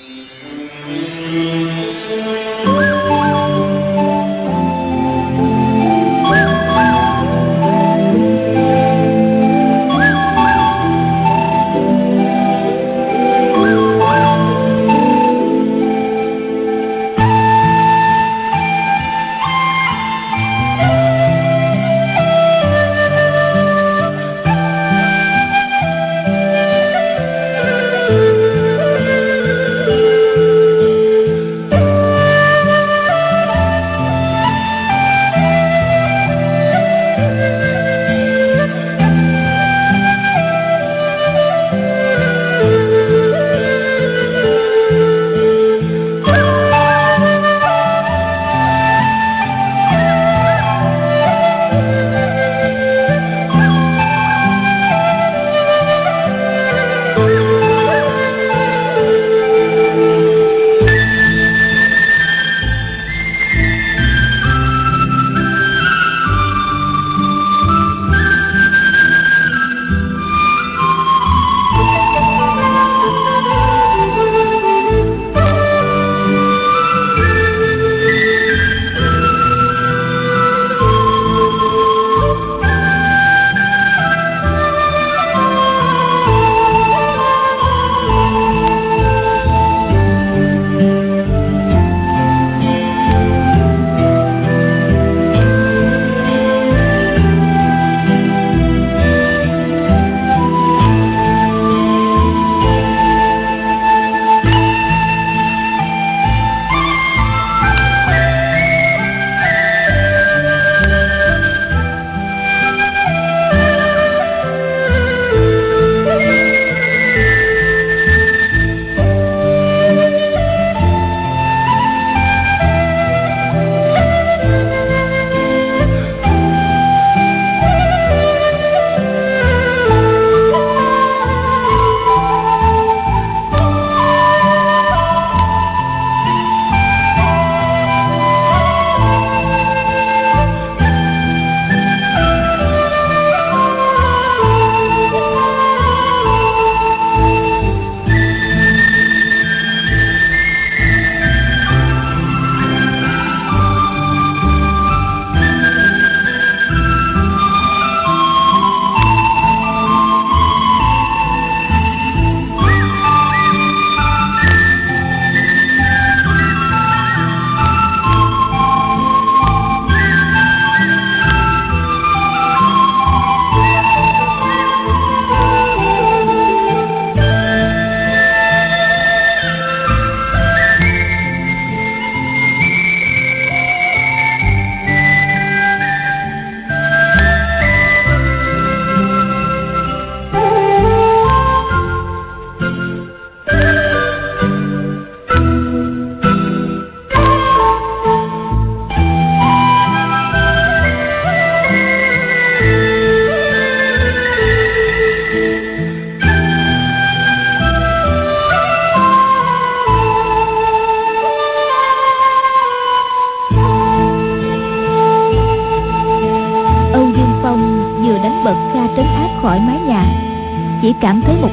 [0.00, 0.67] chỉ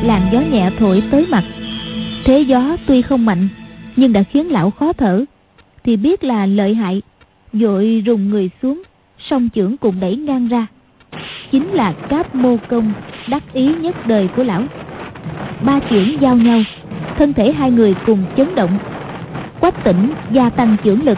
[0.05, 1.43] làn gió nhẹ thổi tới mặt.
[2.25, 3.47] Thế gió tuy không mạnh,
[3.95, 5.25] nhưng đã khiến lão khó thở,
[5.83, 7.01] thì biết là lợi hại.
[7.53, 8.83] Vội rùng người xuống,
[9.29, 10.67] song chưởng cùng đẩy ngang ra.
[11.51, 12.93] Chính là cáp mô công,
[13.29, 14.63] đắc ý nhất đời của lão.
[15.65, 16.63] Ba chưởng giao nhau,
[17.17, 18.77] thân thể hai người cùng chấn động.
[19.59, 21.17] Quách tỉnh gia tăng chưởng lực,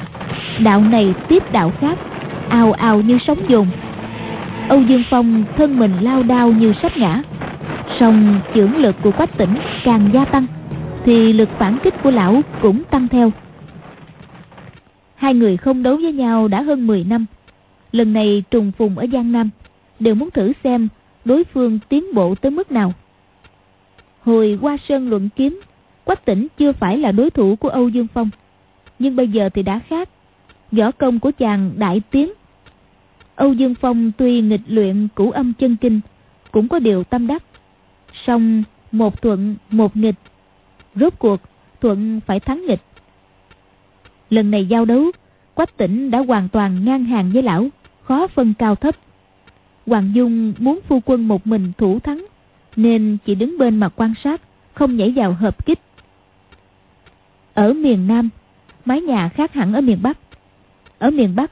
[0.59, 1.99] đạo này tiếp đạo khác,
[2.49, 3.67] ào ào như sóng dồn.
[4.69, 7.21] Âu dương phong thân mình lao đao như sắp ngã
[7.99, 10.45] song chưởng lực của quách tỉnh càng gia tăng,
[11.05, 13.31] thì lực phản kích của lão cũng tăng theo.
[15.15, 17.25] Hai người không đấu với nhau đã hơn 10 năm.
[17.91, 19.49] Lần này trùng phùng ở giang nam,
[19.99, 20.87] đều muốn thử xem
[21.25, 22.93] đối phương tiến bộ tới mức nào.
[24.21, 25.61] Hồi qua sơn luận kiếm,
[26.03, 28.29] quách tỉnh chưa phải là đối thủ của âu dương phong,
[28.99, 30.09] nhưng bây giờ thì đã khác.
[30.71, 32.33] Võ công của chàng đại tiến.
[33.35, 35.99] Âu dương phong tuy nghịch luyện cửu âm chân kinh,
[36.51, 37.43] cũng có điều tâm đắc
[38.25, 40.15] song một thuận một nghịch
[40.95, 41.41] rốt cuộc
[41.81, 42.81] thuận phải thắng nghịch
[44.29, 45.11] lần này giao đấu
[45.53, 47.67] quách tỉnh đã hoàn toàn ngang hàng với lão
[48.03, 48.95] khó phân cao thấp
[49.85, 52.25] hoàng dung muốn phu quân một mình thủ thắng
[52.75, 54.41] nên chỉ đứng bên mà quan sát
[54.73, 55.79] không nhảy vào hợp kích
[57.53, 58.29] Ở miền Nam,
[58.85, 60.17] mái nhà khác hẳn ở miền Bắc.
[60.99, 61.51] Ở miền Bắc,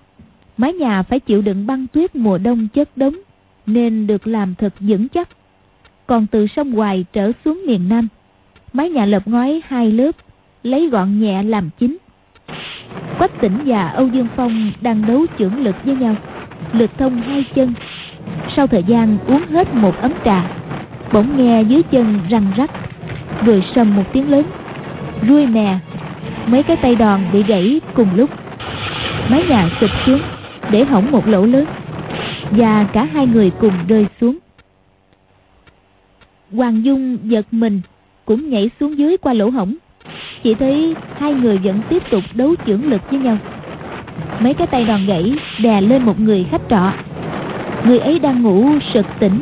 [0.57, 3.15] mái nhà phải chịu đựng băng tuyết mùa đông chất đống,
[3.65, 5.29] nên được làm thật vững chắc.
[6.07, 8.07] Còn từ sông Hoài trở xuống miền Nam,
[8.73, 10.11] mái nhà lợp ngói hai lớp,
[10.63, 11.97] lấy gọn nhẹ làm chính.
[13.17, 16.15] Quách tỉnh và Âu Dương Phong đang đấu trưởng lực với nhau,
[16.73, 17.73] lực thông hai chân.
[18.55, 20.51] Sau thời gian uống hết một ấm trà,
[21.13, 22.71] bỗng nghe dưới chân răng rắc,
[23.45, 24.43] rồi sầm một tiếng lớn,
[25.27, 25.77] rui mè,
[26.45, 28.29] mấy cái tay đòn bị gãy cùng lúc.
[29.29, 30.21] Mái nhà sụp xuống,
[30.71, 31.65] để hỏng một lỗ lớn,
[32.51, 34.37] và cả hai người cùng rơi xuống.
[36.55, 37.81] Hoàng Dung giật mình,
[38.25, 39.75] cũng nhảy xuống dưới qua lỗ hổng,
[40.43, 43.37] chỉ thấy hai người vẫn tiếp tục đấu chưởng lực với nhau.
[44.39, 46.91] Mấy cái tay đòn gãy đè lên một người khách trọ.
[47.85, 49.39] Người ấy đang ngủ sực tỉnh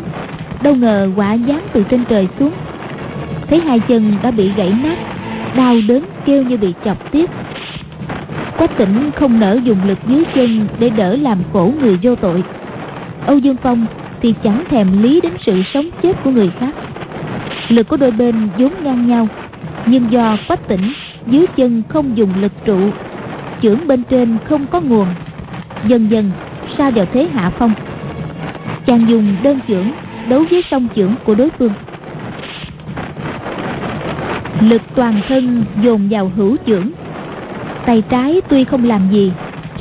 [0.62, 2.52] đâu ngờ quả giáng từ trên trời xuống.
[3.48, 4.98] Thấy hai chân đã bị gãy nát
[5.56, 7.30] đau đớn kêu như bị chọc tiếp
[8.58, 12.44] quách tỉnh không nỡ dùng lực dưới chân để đỡ làm khổ người vô tội.
[13.26, 13.86] Âu dương phong
[14.22, 16.76] thì chẳng thèm lý đến sự sống chết của người khác
[17.70, 19.28] lực của đôi bên vốn ngang nhau.
[19.86, 20.94] Nhưng do quách tỉnh,
[21.28, 22.92] dưới chân không dùng lực trụ
[23.62, 25.08] chưởng bên trên không có nguồn.
[25.88, 26.32] Dần dần
[26.78, 27.74] sa vào thế hạ phong.
[28.86, 29.92] Chàng dùng đơn chưởng
[30.30, 31.74] đấu với song chưởng của đối phương.
[34.62, 36.90] Lực toàn thân dồn vào hữu chưởng
[37.86, 39.32] tay trái tuy không làm gì,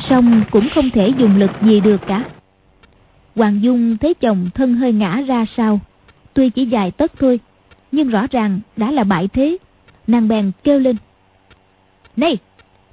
[0.08, 2.25] song cũng không thể dùng lực gì được cả.
[3.37, 5.81] Hoàng dung thấy chồng thân hơi ngã ra sau
[6.35, 7.40] tuy chỉ dài tấc thôi
[7.93, 9.59] nhưng rõ ràng đã là bại thế.
[10.06, 10.97] Nàng bèn kêu lên.
[12.17, 12.39] Này,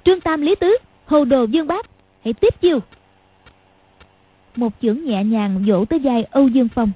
[0.04, 0.76] trương tam lý tứ,
[1.06, 1.86] hồ đồ dương bác,
[2.24, 2.78] hãy tiếp chiêu.
[4.56, 6.90] Một chưởng nhẹ nhàng vỗ tới vai âu dương phong.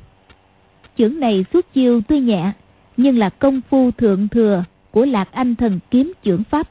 [0.99, 2.53] Chưởng này suốt chiêu tuy nhẹ,
[2.97, 6.69] nhưng là công phu thượng thừa của lạc anh thần kiếm chưởng pháp.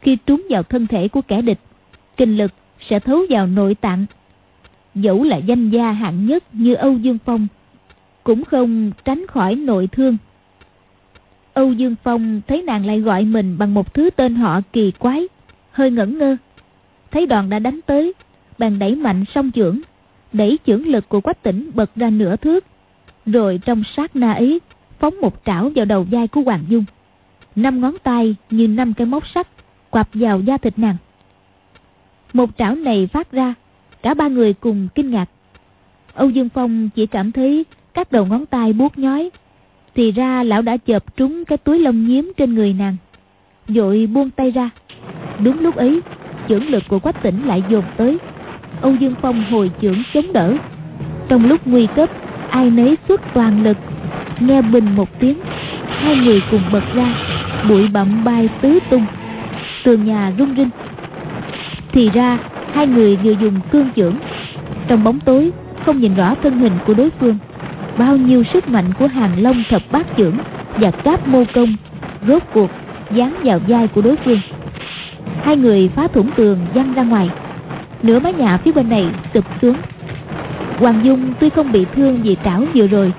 [0.00, 1.58] Khi trúng vào thân thể của kẻ địch,
[2.16, 2.52] kinh lực
[2.88, 4.06] sẽ thấu vào nội tạng.
[4.94, 7.46] Dẫu là danh gia hạng nhất như âu dương phong,
[8.24, 10.16] cũng không tránh khỏi nội thương.
[11.56, 15.28] Âu Dương Phong thấy nàng lại gọi mình bằng một thứ tên họ kỳ quái,
[15.70, 16.36] hơi ngẩn ngơ.
[17.10, 18.12] Thấy đoàn đã đánh tới,
[18.58, 19.80] bàn đẩy mạnh song chưởng,
[20.32, 22.64] đẩy chưởng lực của quách tỉnh bật ra nửa thước.
[23.26, 24.60] Rồi trong sát na ấy,
[24.98, 26.84] phóng một trảo vào đầu vai của Hoàng Dung.
[27.56, 29.48] Năm ngón tay như năm cái móc sắt,
[29.90, 30.96] quặp vào da thịt nàng.
[32.32, 33.54] Một trảo này phát ra,
[34.02, 35.28] cả ba người cùng kinh ngạc.
[36.14, 37.64] Âu Dương Phong chỉ cảm thấy
[37.94, 39.30] các đầu ngón tay buốt nhói,
[39.96, 42.96] thì ra lão đã chợp trúng cái túi lông nhiếm trên người nàng.
[43.68, 44.70] Dội buông tay ra.
[45.42, 46.00] Đúng lúc ấy
[46.48, 48.18] Chưởng lực của quách tỉnh lại dồn tới.
[48.80, 50.54] Âu Dương Phong hồi chưởng chống đỡ.
[51.28, 52.10] Trong lúc nguy cấp,
[52.50, 53.76] Ai nấy xuất toàn lực.
[54.40, 55.38] Nghe bình một tiếng,
[55.86, 57.14] Hai người cùng bật ra.
[57.68, 59.06] Bụi bặm bay tứ tung.
[59.84, 60.70] Tường nhà rung rinh.
[61.92, 62.38] Thì ra,
[62.72, 64.14] hai người vừa dùng cương chưởng
[64.88, 65.52] Trong bóng tối,
[65.86, 67.38] Không nhìn rõ thân hình của đối phương
[67.98, 70.38] bao nhiêu sức mạnh của hàng long thập bát trưởng
[70.80, 71.76] và cáp mô công,
[72.28, 72.70] rốt cuộc,
[73.14, 74.40] dán vào vai của đối phương.
[75.42, 77.30] Hai người phá thủng tường, văng ra ngoài.
[78.02, 79.76] Nửa mái nhà phía bên này sụp xuống.
[80.78, 83.12] Hoàng dung tuy không bị thương vì trảo vừa rồi,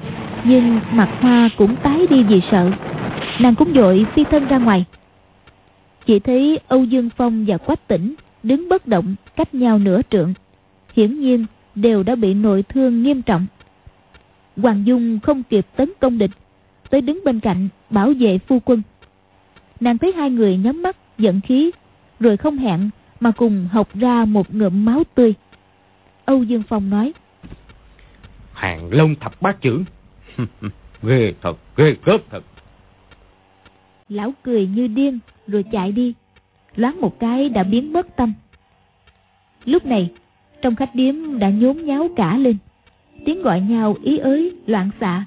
[0.43, 2.71] nhưng mặt hoa cũng tái đi vì sợ.
[3.39, 4.85] Nàng cũng vội phi thân ra ngoài.
[6.05, 10.33] Chỉ thấy âu dương phong và quách tỉnh đứng bất động cách nhau nửa trượng.
[10.95, 13.45] Hiển nhiên đều đã bị nội thương nghiêm trọng.
[14.61, 16.31] Hoàng Dung không kịp tấn công địch,
[16.89, 18.81] tới đứng bên cạnh bảo vệ phu quân.
[19.79, 21.71] Nàng thấy hai người nhắm mắt, giận khí,
[22.19, 25.33] rồi không hẹn mà cùng học ra một ngụm máu tươi.
[26.25, 27.13] Âu Dương Phong nói.
[28.53, 29.83] Hàng lông thập bát chữ.
[31.03, 32.43] ghê thật, ghê gớm thật.
[34.09, 36.13] Lão cười như điên rồi chạy đi.
[36.75, 38.33] Loáng một cái đã biến mất tâm.
[39.65, 40.11] Lúc này,
[40.61, 42.57] trong khách điếm đã nhốn nháo cả lên
[43.25, 45.25] tiếng gọi nhau ý ới, loạn xạ.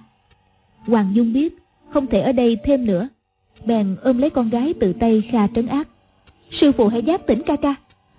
[0.78, 1.58] Hoàng dung biết,
[1.90, 3.08] không thể ở đây thêm nữa.
[3.66, 5.88] Bèn ôm lấy con gái từ tay kha trấn ác
[6.50, 7.74] sư phụ hãy giác tỉnh ca ca,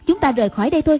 [0.08, 1.00] chúng ta rời khỏi đây thôi.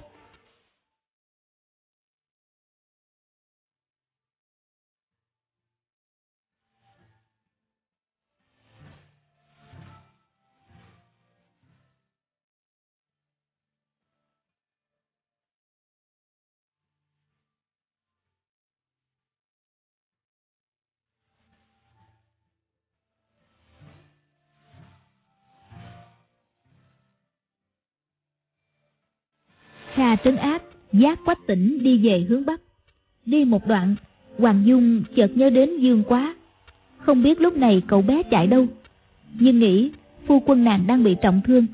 [30.02, 30.62] Kha trấn áp,
[30.94, 32.62] giác quách tỉnh đi về hướng Bắc.
[33.26, 33.96] Đi một đoạn,
[34.38, 36.36] Hoàng Dung chợt nhớ đến Dương Quá.
[36.98, 38.68] Không biết lúc này cậu bé chạy đâu.
[39.40, 39.92] Nhưng nghĩ
[40.28, 41.66] phu quân nàng đang bị trọng thương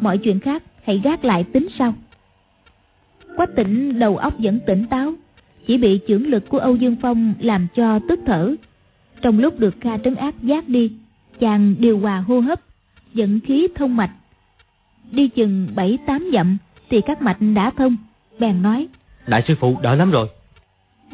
[0.00, 1.94] mọi chuyện khác hãy gác lại tính sau
[3.36, 5.14] quách tỉnh đầu óc vẫn tỉnh táo
[5.66, 8.54] chỉ bị chưởng lực của âu dương phong làm cho tức thở
[9.22, 10.92] trong lúc được kha trấn Áp giác đi
[11.40, 12.60] chàng điều hòa hô hấp
[13.14, 14.12] dẫn khí thông mạch
[15.10, 16.56] đi chừng bảy tám dặm
[16.90, 17.96] thì các mạch đã thông
[18.38, 18.88] bèn nói
[19.26, 20.28] đại sư phụ đỡ lắm rồi.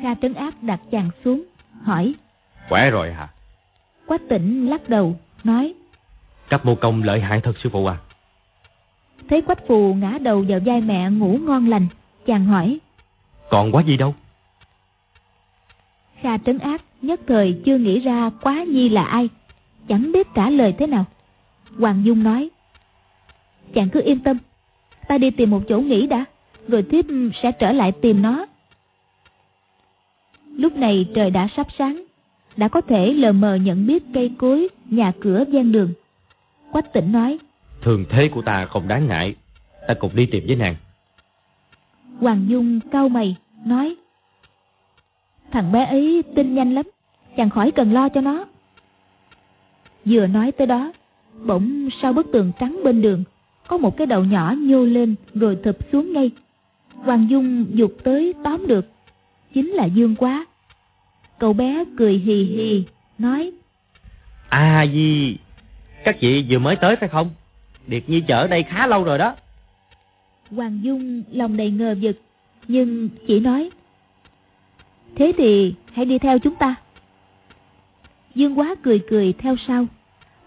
[0.02, 1.45] Kha trấn ác đặt chàng xuống
[1.83, 2.14] hỏi
[2.69, 3.29] khỏe rồi hả?
[4.07, 5.75] Quách tỉnh lắc đầu nói
[6.49, 7.97] cấp mô công lợi hại thật sư phụ à.
[9.29, 11.87] Thấy quách phù ngã đầu vào vai mẹ ngủ ngon lành
[12.26, 12.79] chàng hỏi
[13.50, 14.14] còn quá gì đâu.
[16.21, 19.29] Kha trấn ác nhất thời chưa nghĩ ra quá nhi là ai
[19.88, 21.05] chẳng biết trả lời thế nào.
[21.79, 22.50] Hoàng dung nói
[23.75, 24.38] chàng cứ yên tâm
[25.09, 26.25] ta đi tìm một chỗ nghỉ đã
[26.68, 27.04] rồi thiếp
[27.42, 28.47] sẽ trở lại tìm nó.
[30.56, 32.04] Lúc này trời đã sắp sáng
[32.56, 35.92] đã có thể lờ mờ nhận biết cây cối nhà cửa ven đường.
[36.73, 37.38] Quách tỉnh nói
[37.82, 39.35] thường thế của ta không đáng ngại
[39.88, 40.76] ta cùng đi tìm với nàng.
[42.21, 43.97] Hoàng dung cau mày nói
[45.50, 46.87] thằng bé ấy tin nhanh lắm
[47.37, 48.44] chàng khỏi cần lo cho nó.
[50.04, 50.92] Vừa nói tới đó
[51.47, 53.25] bỗng sau bức tường trắng bên đường
[53.73, 56.31] có một cái đầu nhỏ nhô lên rồi thụp xuống ngay.
[56.95, 58.87] Hoàng dung dục tới tóm được
[59.55, 60.47] chính là dương quá.
[61.38, 62.85] Cậu bé cười hì hì
[63.19, 63.52] nói
[64.49, 65.37] à gì
[66.05, 67.31] các chị vừa mới tới phải không?
[67.87, 69.35] Điệt nhi chở đây khá lâu rồi đó.
[70.50, 72.21] Hoàng dung lòng đầy ngờ vực
[72.69, 73.71] nhưng chỉ nói
[75.17, 76.75] thế thì hãy đi theo chúng ta.
[78.35, 79.87] Dương quá cười cười theo sau.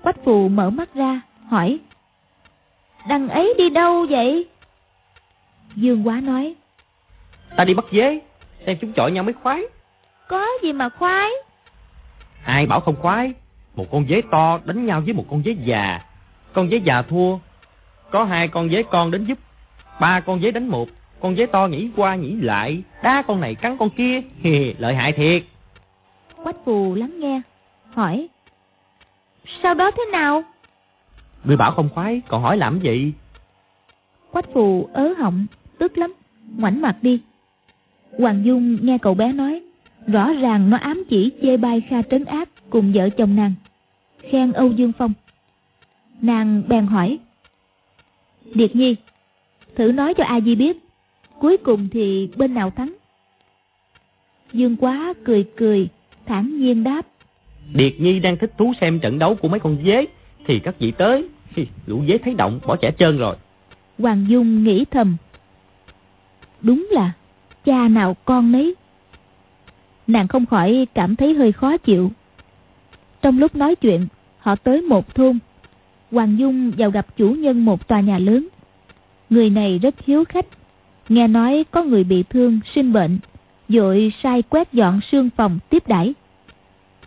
[0.01, 1.79] Quách phù mở mắt ra hỏi
[3.07, 4.47] đằng ấy đi đâu vậy?
[5.75, 6.55] Dương quá nói.
[7.57, 8.19] Ta đi bắt dế
[8.65, 9.61] xem chúng chọi nhau mới khoái.
[10.27, 11.29] Có gì mà khoái?
[12.43, 13.33] Ai bảo không khoái?
[13.75, 15.99] Một con dế to đánh nhau với một con dế già.
[16.53, 17.37] Con dế già thua.
[18.11, 19.37] Có hai con dế con đến giúp.
[19.99, 20.89] Ba con dế đánh một.
[21.19, 22.81] Con dế to nhảy qua nhảy lại.
[23.03, 24.21] Đá con này cắn con kia.
[24.77, 25.43] Lợi hại thiệt.
[26.43, 27.41] Quách phù lắng nghe
[27.93, 28.27] hỏi
[29.63, 30.43] sau đó thế nào
[31.45, 33.13] người bảo không khoái còn hỏi làm gì?
[34.31, 35.45] Quách phù ớ họng
[35.77, 36.13] tức lắm
[36.57, 37.21] ngoảnh mặt đi.
[38.17, 39.61] Hoàng dung nghe cậu bé nói
[40.07, 43.53] rõ ràng nó ám chỉ chê bai kha trấn áp cùng vợ chồng nàng
[44.31, 45.13] khen âu dương phong.
[46.21, 47.19] Nàng bèn hỏi
[48.53, 48.95] điệt nhi
[49.75, 50.77] thử nói cho a di biết
[51.39, 52.93] cuối cùng thì bên nào thắng?
[54.53, 55.87] Dương quá cười cười
[56.25, 57.01] thản nhiên đáp
[57.73, 60.05] điệt nhi đang thích thú xem trận đấu của mấy con dế
[60.45, 61.29] thì các vị tới
[61.85, 63.35] lũ dế thấy động, bỏ trẻ trơn rồi.
[63.99, 65.17] Hoàng dung nghĩ thầm.
[66.61, 67.11] Đúng là,
[67.65, 68.75] cha nào con nấy.
[70.07, 72.11] Nàng không khỏi cảm thấy hơi khó chịu.
[73.21, 74.07] Trong lúc nói chuyện,
[74.37, 75.39] họ tới một thôn.
[76.11, 78.47] Hoàng dung vào gặp chủ nhân một tòa nhà lớn.
[79.29, 80.45] Người này rất hiếu khách.
[81.09, 83.19] Nghe nói có người bị thương, sinh bệnh,
[83.69, 86.13] dội sai quét dọn xương phòng tiếp đãi.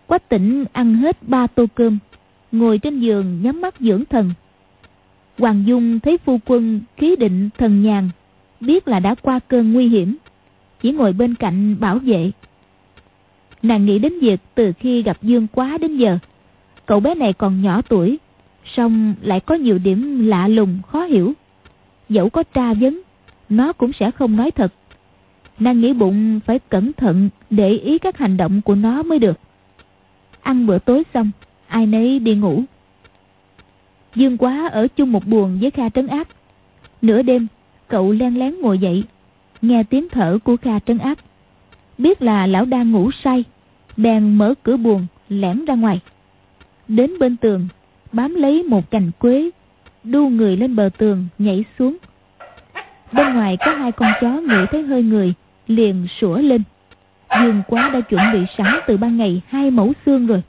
[0.07, 1.99] Quách tỉnh ăn hết ba tô cơm
[2.53, 4.31] ngồi trên giường nhắm mắt dưỡng thần.
[5.39, 8.09] Hoàng dung thấy phu quân khí định thần nhàn,
[8.61, 10.17] biết là đã qua cơn nguy hiểm,
[10.83, 12.31] chỉ ngồi bên cạnh bảo vệ.
[13.63, 16.19] Nàng nghĩ đến việc từ khi gặp dương quá đến giờ,
[16.87, 18.19] cậu bé này còn nhỏ tuổi,
[18.77, 21.33] song lại có nhiều điểm lạ lùng khó hiểu.
[22.09, 23.03] Dẫu có tra vấn,
[23.49, 24.73] nó cũng sẽ không nói thật.
[25.59, 29.39] Nàng nghĩ bụng phải cẩn thận để ý các hành động của nó mới được.
[30.43, 31.31] Ăn bữa tối xong
[31.69, 32.63] ai nấy đi ngủ.
[34.15, 36.29] Dương quá ở chung một buồng với kha trấn ác
[37.03, 37.47] nửa đêm,
[37.89, 39.05] cậu len lén ngồi dậy,
[39.63, 41.19] nghe tiếng thở của kha trấn ác
[41.99, 43.45] biết là lão đang ngủ say,
[43.97, 46.01] bèn mở cửa buồng, lẻn ra ngoài.
[46.89, 47.69] Đến bên tường,
[48.13, 49.51] bám lấy một cành quế,
[50.05, 51.97] đu người lên bờ tường, nhảy xuống.
[53.13, 55.35] Bên ngoài có hai con chó ngửi thấy hơi người,
[55.67, 56.63] liền sủa lên.
[57.41, 60.43] Dương quá đã chuẩn bị sẵn từ ban ngày hai mẫu xương rồi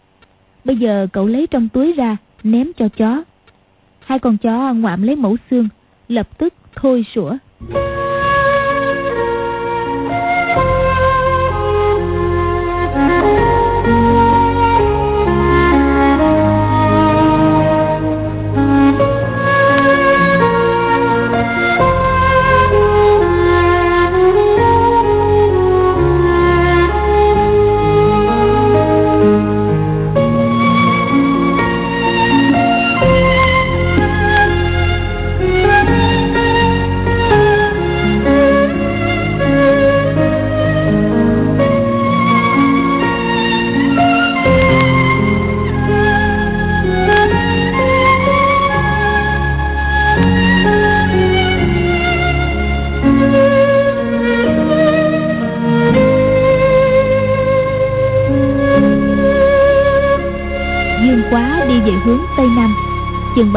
[0.69, 3.23] bây giờ cậu lấy trong túi ra, ném cho chó.
[3.99, 5.67] Hai con chó ngoạm lấy mẫu xương,
[6.07, 7.37] lập tức thôi sủa.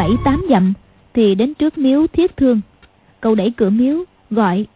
[0.02, 0.72] Bảy tám dặm
[1.14, 2.60] Thì đến trước miếu thiết thương.
[3.20, 4.66] Cậu đẩy cửa miếu gọi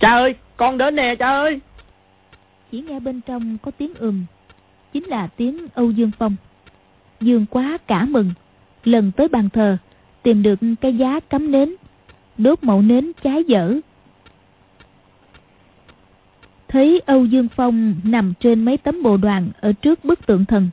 [0.00, 1.60] Cha ơi con đến nè cha ơi.
[2.72, 4.24] Chỉ nghe bên trong có tiếng ùm
[4.92, 6.36] Chính là tiếng Âu Dương Phong.
[7.20, 8.32] Dương quá cả mừng
[8.84, 9.76] Lần tới bàn thờ
[10.22, 11.74] Tìm được cái giá cắm nến
[12.38, 13.74] Đốt mẫu nến cháy dở.
[16.68, 20.70] Thấy Âu Dương Phong nằm trên mấy tấm bồ đoàn Ở trước bức tượng thần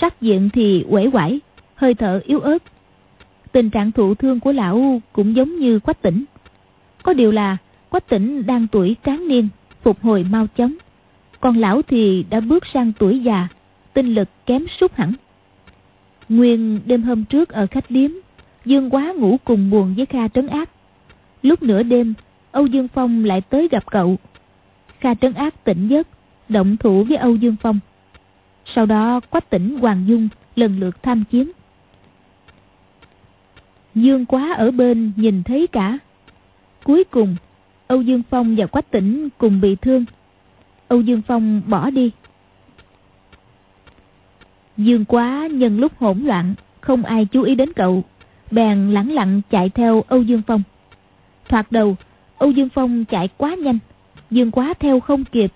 [0.00, 1.40] Sắc diện thì uể quải
[1.74, 2.58] Hơi thở yếu ớt.
[3.52, 6.24] Tình trạng thụ thương của lão cũng giống như quách tỉnh
[7.02, 7.56] Có điều là
[7.88, 9.48] quách tỉnh đang tuổi tráng niên,
[9.82, 10.74] Phục hồi mau chóng.
[11.40, 13.48] Còn lão thì đã bước sang tuổi già,
[13.94, 15.12] Tinh lực kém sút hẳn.
[16.28, 18.10] Nguyên đêm hôm trước ở khách điếm,
[18.64, 20.70] Dương quá ngủ cùng buồn với Kha Trấn Ác.
[21.42, 22.14] Lúc nửa đêm,
[22.52, 24.16] Âu Dương Phong lại tới gặp cậu.
[25.00, 26.06] Kha Trấn Ác tỉnh giấc,
[26.48, 27.78] Động thủ với Âu Dương Phong.
[28.74, 31.50] Sau đó, Quách tỉnh Hoàng Dung lần lượt tham chiến.
[33.94, 35.98] Dương quá ở bên nhìn thấy cả.
[36.84, 37.36] Cuối cùng,
[37.86, 40.04] Âu Dương Phong và Quách tỉnh cùng bị thương.
[40.88, 42.10] Âu Dương Phong bỏ đi.
[44.76, 48.04] Dương quá nhân lúc hỗn loạn, Không ai chú ý đến cậu.
[48.50, 50.62] Bèn lẳng lặng chạy theo Âu Dương Phong.
[51.48, 51.96] Thoạt đầu,
[52.38, 53.78] Âu Dương Phong chạy quá nhanh,
[54.30, 55.52] Dương quá theo không kịp.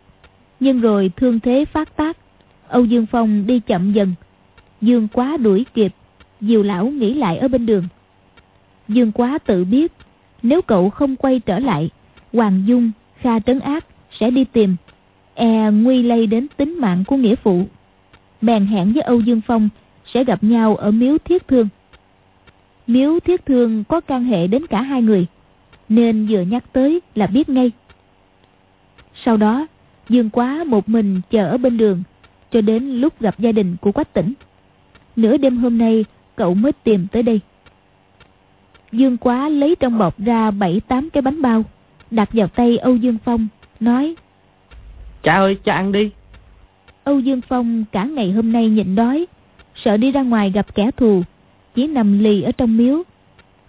[0.60, 2.16] Nhưng rồi thương thế phát tác,
[2.68, 4.14] Âu Dương Phong đi chậm dần.
[4.80, 5.92] Dương quá đuổi kịp,
[6.40, 7.84] Diều lão nghĩ lại ở bên đường.
[8.88, 9.92] Dương quá tự biết
[10.42, 11.90] Nếu cậu không quay trở lại
[12.32, 12.90] Hoàng Dung,
[13.20, 13.86] Kha Trấn Ác
[14.20, 14.76] sẽ đi tìm
[15.34, 17.64] E nguy lây đến tính mạng của nghĩa phụ.
[18.40, 19.68] Bèn hẹn với Âu Dương Phong
[20.14, 21.68] Sẽ gặp nhau ở miếu thiết thương.
[22.86, 25.26] Miếu thiết thương có can hệ đến cả hai người
[25.88, 27.72] Nên vừa nhắc tới là biết ngay.
[29.24, 29.66] Sau đó
[30.08, 32.02] Dương quá một mình chờ ở bên đường
[32.50, 34.32] Cho đến lúc gặp gia đình của Quách tỉnh.
[35.16, 36.04] Nửa đêm hôm nay
[36.36, 37.40] cậu mới tìm tới đây.
[38.92, 41.64] Dương quá lấy trong bọc ra bảy tám cái bánh bao
[42.10, 43.48] Đặt vào tay Âu Dương Phong
[43.80, 44.14] Nói
[45.22, 46.10] Cha ơi cha ăn đi.
[47.04, 49.26] Âu Dương Phong cả ngày hôm nay nhịn đói
[49.74, 51.22] Sợ đi ra ngoài gặp kẻ thù
[51.74, 53.02] Chỉ nằm lì ở trong miếu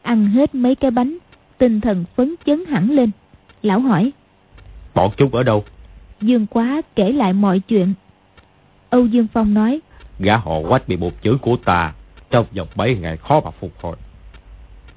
[0.01, 1.17] Ăn hết mấy cái bánh
[1.57, 3.11] Tinh thần phấn chấn hẳn lên.
[3.61, 4.11] Lão hỏi
[4.93, 5.63] Bọn chúng ở đâu?
[6.21, 7.93] Dương quá kể lại mọi chuyện.
[8.89, 9.79] Âu Dương Phong nói
[10.19, 11.93] Gã họ quách bị một chữ của ta
[12.29, 13.95] Trong vòng 7 ngày khó mà phục hồi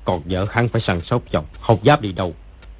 [0.05, 2.35] Còn vợ hắn phải săn sóc chồng Không dám đi đâu.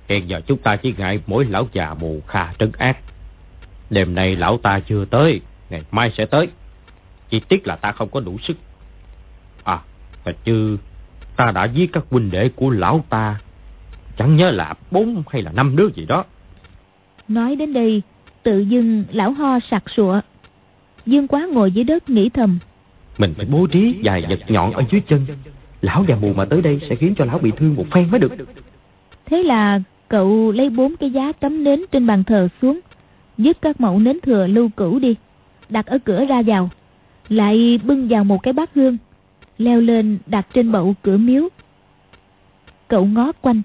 [0.09, 2.99] Hiện giờ chúng ta chỉ ngại mỗi lão già mù kha trấn ác.
[3.91, 6.49] Đêm nay lão ta chưa tới Ngày mai sẽ tới.
[7.31, 8.57] Chỉ tiếc là ta không có đủ sức.
[9.65, 9.79] À
[10.25, 10.79] và chứ
[11.37, 13.41] Ta đã giết các huynh đệ của lão ta
[14.17, 16.25] Chẳng nhớ là bốn hay là năm đứa gì đó.
[17.29, 18.03] Nói đến đây
[18.43, 20.21] Tự dưng lão ho sặc sụa.
[21.07, 22.59] Dương quá ngồi dưới đất nghĩ thầm.
[23.19, 25.27] Mình phải bố trí vài vật nhọn ở dưới chân
[25.83, 28.21] Lão già mù mà tới đây sẽ khiến cho lão bị thương một phen mới
[28.21, 28.33] được.
[29.27, 32.81] Thế là cậu lấy bốn cái giá cắm nến trên bàn thờ xuống,
[33.39, 35.17] Dứt các mẫu nến thừa lưu cửu đi,
[35.69, 36.71] Đặt ở cửa ra vào,
[37.29, 38.97] Lại bưng vào một cái bát hương,
[39.59, 41.49] Leo lên đặt trên bậu cửa miếu.
[42.89, 43.63] Cậu ngó quanh,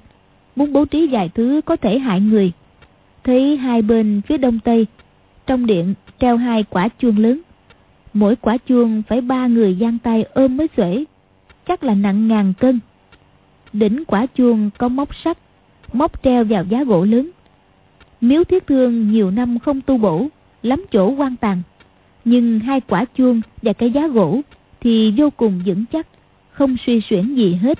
[0.55, 2.51] Muốn bố trí vài thứ có thể hại người,
[3.23, 4.85] Thấy hai bên phía đông tây,
[5.47, 7.41] Trong điện treo hai quả chuông lớn,
[8.13, 11.05] Mỗi quả chuông phải ba người giang tay ôm mới xuể.
[11.67, 12.79] Chắc là nặng ngàn cân.
[13.73, 15.37] Đỉnh quả chuông có móc sắt
[15.93, 17.29] Móc treo vào giá gỗ lớn.
[18.21, 20.27] Miếu thiết thương nhiều năm không tu bổ
[20.63, 21.61] Lắm chỗ quan tàn
[22.25, 24.41] Nhưng hai quả chuông và cái giá gỗ
[24.79, 26.07] Thì vô cùng vững chắc
[26.51, 27.79] Không suy xuyển gì hết.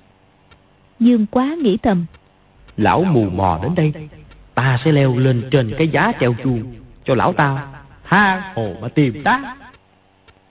[1.00, 2.06] Dương quá nghĩ thầm.
[2.78, 3.93] Lão mù mò đến đây
[4.56, 6.63] Ta sẽ leo lên trên cái giá treo chuông
[7.06, 7.67] Cho lão ta
[8.10, 9.56] tha hồ mà tìm ta.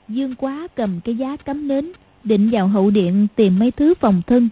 [0.08, 1.92] Dương quá cầm cái giá cắm nến
[2.26, 4.48] Định vào hậu điện tìm mấy thứ phòng thân.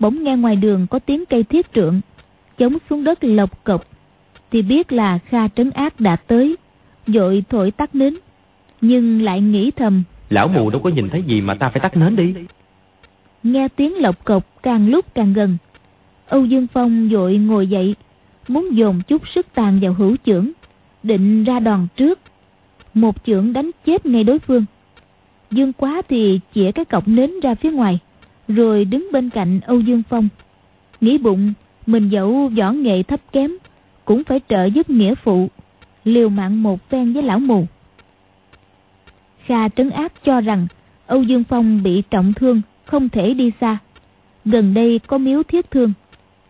[0.00, 2.00] Bỗng nghe ngoài đường có tiếng cây thiết trượng
[2.58, 3.84] Chống xuống đất lộc cộc.
[4.50, 6.56] Thì biết là Kha Trấn Ác đã tới
[7.06, 8.16] Dội thổi tắt nến
[8.80, 11.96] Nhưng lại nghĩ thầm Lão mù đâu có nhìn thấy gì mà ta phải tắt
[11.96, 12.34] nến đi.
[13.42, 15.56] Nghe tiếng lộc cộc càng lúc càng gần
[16.26, 17.94] Âu Dương Phong dội ngồi dậy
[18.48, 20.52] Muốn dồn chút sức tàn vào hữu trưởng
[21.02, 22.20] Định ra đòn trước.
[22.94, 24.64] Một chưởng đánh chết ngay đối phương
[25.50, 27.98] Dương quá thì chĩa cái cọc nến ra phía ngoài,
[28.48, 30.28] Rồi đứng bên cạnh Âu Dương Phong.
[31.00, 31.52] Nghĩ bụng,
[31.86, 33.50] Mình dẫu võ nghệ thấp kém,
[34.04, 35.48] Cũng phải trợ giúp nghĩa phụ,
[36.04, 37.66] Liều mạng một phen với lão mù.
[39.44, 40.66] Kha trấn áp cho rằng
[41.06, 43.78] Âu Dương Phong bị trọng thương, Không thể đi xa.
[44.44, 45.92] Gần đây có miếu thiết thương,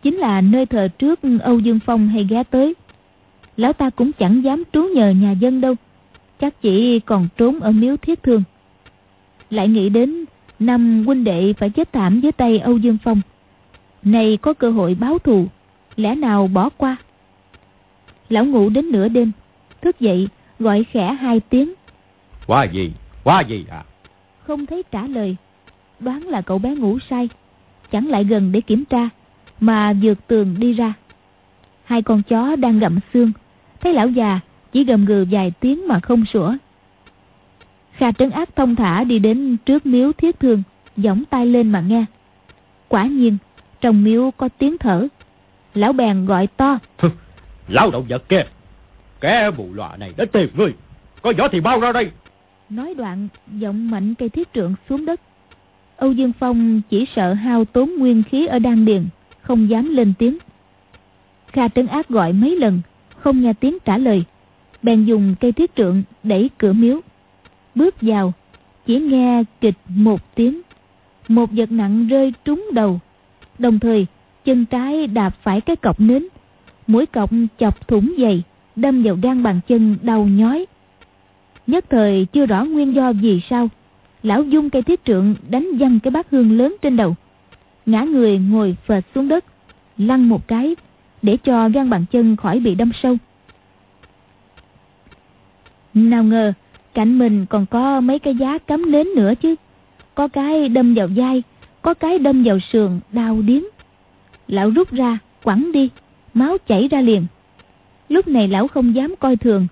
[0.03, 2.73] Chính là nơi thờ trước Âu Dương Phong hay ghé tới.
[3.57, 5.75] Lão ta cũng chẳng dám trú nhờ nhà dân đâu,
[6.41, 8.43] Chắc chỉ còn trốn ở miếu thiết thương.
[9.49, 10.25] Lại nghĩ đến
[10.59, 13.21] năm huynh đệ phải chết thảm dưới tay Âu Dương Phong.
[14.03, 15.45] Này có cơ hội báo thù,
[15.95, 16.97] lẽ nào bỏ qua?
[18.29, 19.31] Lão ngủ đến nửa đêm,
[19.81, 20.27] thức dậy
[20.59, 21.73] gọi khẽ hai tiếng.
[22.47, 22.91] Qua gì?
[23.23, 23.83] Qua gì à?
[24.43, 25.35] Không thấy trả lời,
[25.99, 27.29] đoán là cậu bé ngủ say,
[27.91, 29.09] chẳng lại gần để kiểm tra,
[29.59, 30.93] mà vượt tường đi ra.
[31.83, 33.31] Hai con chó đang gặm xương,
[33.81, 34.39] thấy lão già
[34.71, 36.55] chỉ gầm gừ vài tiếng mà không sủa.
[37.99, 40.63] Kha trấn ác thông thả đi đến trước miếu thiết thương,
[40.97, 42.05] giỏng tay lên mà nghe.
[42.87, 43.37] Quả nhiên,
[43.81, 45.07] trong miếu có tiếng thở.
[45.73, 46.79] Lão bèn gọi to.
[47.67, 48.43] Lão động vật kia,
[49.21, 50.73] kẻ bù lọa này đến tìm ngươi.
[51.21, 52.11] Có võ thì bao ra đây.
[52.69, 55.21] Nói đoạn, giọng mạnh cây thiết trượng xuống đất.
[55.97, 59.05] Âu Dương Phong chỉ sợ hao tốn nguyên khí ở đan điền,
[59.41, 60.37] không dám lên tiếng.
[61.47, 62.81] Kha trấn ác gọi mấy lần,
[63.17, 64.23] không nghe tiếng trả lời.
[64.83, 67.01] Bèn dùng cây thiết trượng đẩy cửa miếu.
[67.75, 68.33] Bước vào,
[68.85, 70.61] chỉ nghe kịch một tiếng.
[71.27, 72.99] Một vật nặng rơi trúng đầu.
[73.59, 74.05] Đồng thời,
[74.45, 76.27] chân trái đạp phải cái cọc nến.
[76.87, 77.29] Mũi cọc
[77.59, 78.43] chọc thủng giày
[78.75, 80.65] đâm vào gan bàn chân đau nhói.
[81.67, 83.69] Nhất thời chưa rõ nguyên do vì sao.
[84.23, 87.15] Lão dung cây thiết trượng đánh văng cái bát hương lớn trên đầu.
[87.85, 89.45] Ngã người ngồi phệt xuống đất,
[89.97, 90.75] lăn một cái
[91.21, 93.17] để cho gan bàn chân khỏi bị đâm sâu.
[95.93, 96.53] Nào ngờ,
[96.93, 99.55] cạnh mình còn có mấy cái giá cắm nến nữa chứ.
[100.15, 101.43] Có cái đâm vào vai,
[101.81, 103.63] có cái đâm vào sườn, đau điếng.
[104.47, 105.89] Lão rút ra, quẳng đi,
[106.33, 107.25] máu chảy ra liền.
[108.09, 109.67] Lúc này lão không dám coi thường.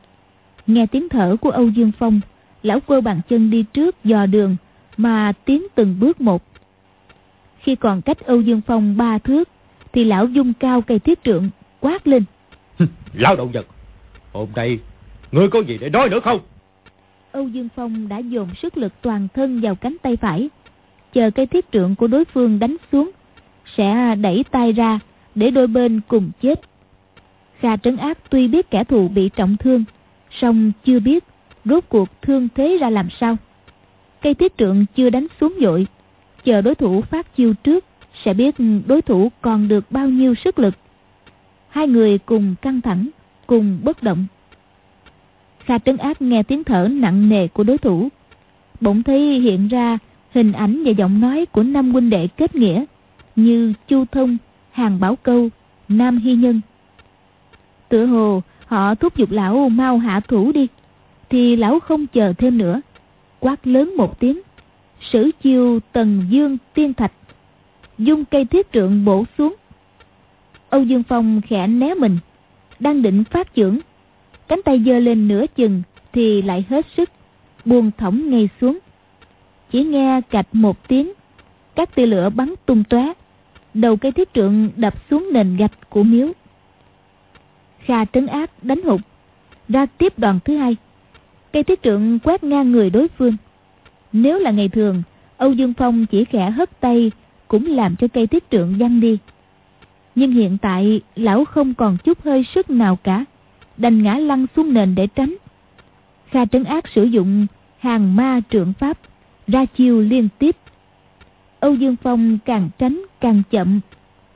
[0.68, 2.22] Nghe tiếng thở của Âu Dương Phong,
[2.64, 4.56] lão quơ bàn chân đi trước dò đường,
[4.98, 6.44] mà tiến từng bước một.
[7.60, 9.50] Khi còn cách Âu Dương Phong ba thước,
[9.94, 11.50] thì lão dung cao cây thiết trượng,
[11.80, 12.24] quát lên.
[13.14, 13.66] Lão động vật,
[14.34, 14.80] hôm nay
[15.32, 16.40] Ngươi có gì để nói nữa không?
[17.32, 20.50] Âu Dương Phong đã dồn sức lực toàn thân vào cánh tay phải.
[21.14, 23.12] Chờ cây thiết trượng của đối phương đánh xuống.
[23.78, 25.00] Sẽ đẩy tay ra
[25.36, 26.62] để đôi bên cùng chết.
[27.60, 29.84] Kha trấn ác tuy biết kẻ thù bị trọng thương.
[30.42, 31.24] song chưa biết
[31.66, 33.38] rốt cuộc thương thế ra làm sao.
[34.22, 35.88] Cây thiết trượng chưa đánh xuống dội.
[36.44, 37.86] Chờ đối thủ phát chiêu trước.
[38.26, 38.56] Sẽ biết
[38.88, 40.74] đối thủ còn được bao nhiêu sức lực.
[41.70, 43.10] Hai người cùng căng thẳng,
[43.48, 44.26] cùng bất động.
[45.68, 48.10] Kha trấn áp nghe tiếng thở nặng nề của đối thủ.
[48.82, 49.98] Bỗng thấy hiện ra
[50.32, 52.86] hình ảnh và giọng nói của năm huynh đệ kết nghĩa
[53.36, 54.38] như Chu Thông,
[54.72, 55.50] Hàng Bảo Câu,
[55.90, 56.62] Nam Hy Nhân.
[57.90, 60.68] Tựa hồ họ thúc giục lão mau hạ thủ đi,
[61.30, 62.82] thì lão không chờ thêm nữa.
[63.40, 64.42] Quát lớn một tiếng,
[65.12, 67.14] sử chiêu tần dương tiên thạch,
[67.98, 69.56] dung cây thiết trượng bổ xuống.
[70.70, 72.18] Âu Dương Phong khẽ né mình,
[72.80, 73.80] đang định phát trưởng
[74.48, 75.82] cánh tay giơ lên nửa chừng
[76.14, 77.10] thì lại hết sức,
[77.66, 78.80] buông thõng ngay xuống.
[79.72, 81.14] Chỉ nghe cạch một tiếng,
[81.76, 83.14] các tia lửa bắn tung tóe,
[83.74, 86.32] đầu cây thiết trượng đập xuống nền gạch của miếu.
[87.80, 89.02] Kha trấn áp đánh hụt,
[89.70, 90.76] ra tiếp đoàn thứ hai.
[91.54, 93.36] Cây thiết trượng quét ngang người đối phương.
[94.14, 95.04] Nếu là ngày thường,
[95.38, 97.12] âu dương phong chỉ khẽ hất tay
[97.48, 99.18] cũng làm cho cây thiết trượng văng đi.
[100.16, 103.26] Nhưng hiện tại, lão không còn chút hơi sức nào cả
[103.78, 105.36] đành ngã lăn xuống nền để tránh.
[106.30, 107.48] Kha trấn ác sử dụng
[107.80, 108.98] hàng ma trượng pháp,
[109.48, 110.56] ra chiêu liên tiếp.
[111.60, 113.80] Âu Dương Phong càng tránh càng chậm,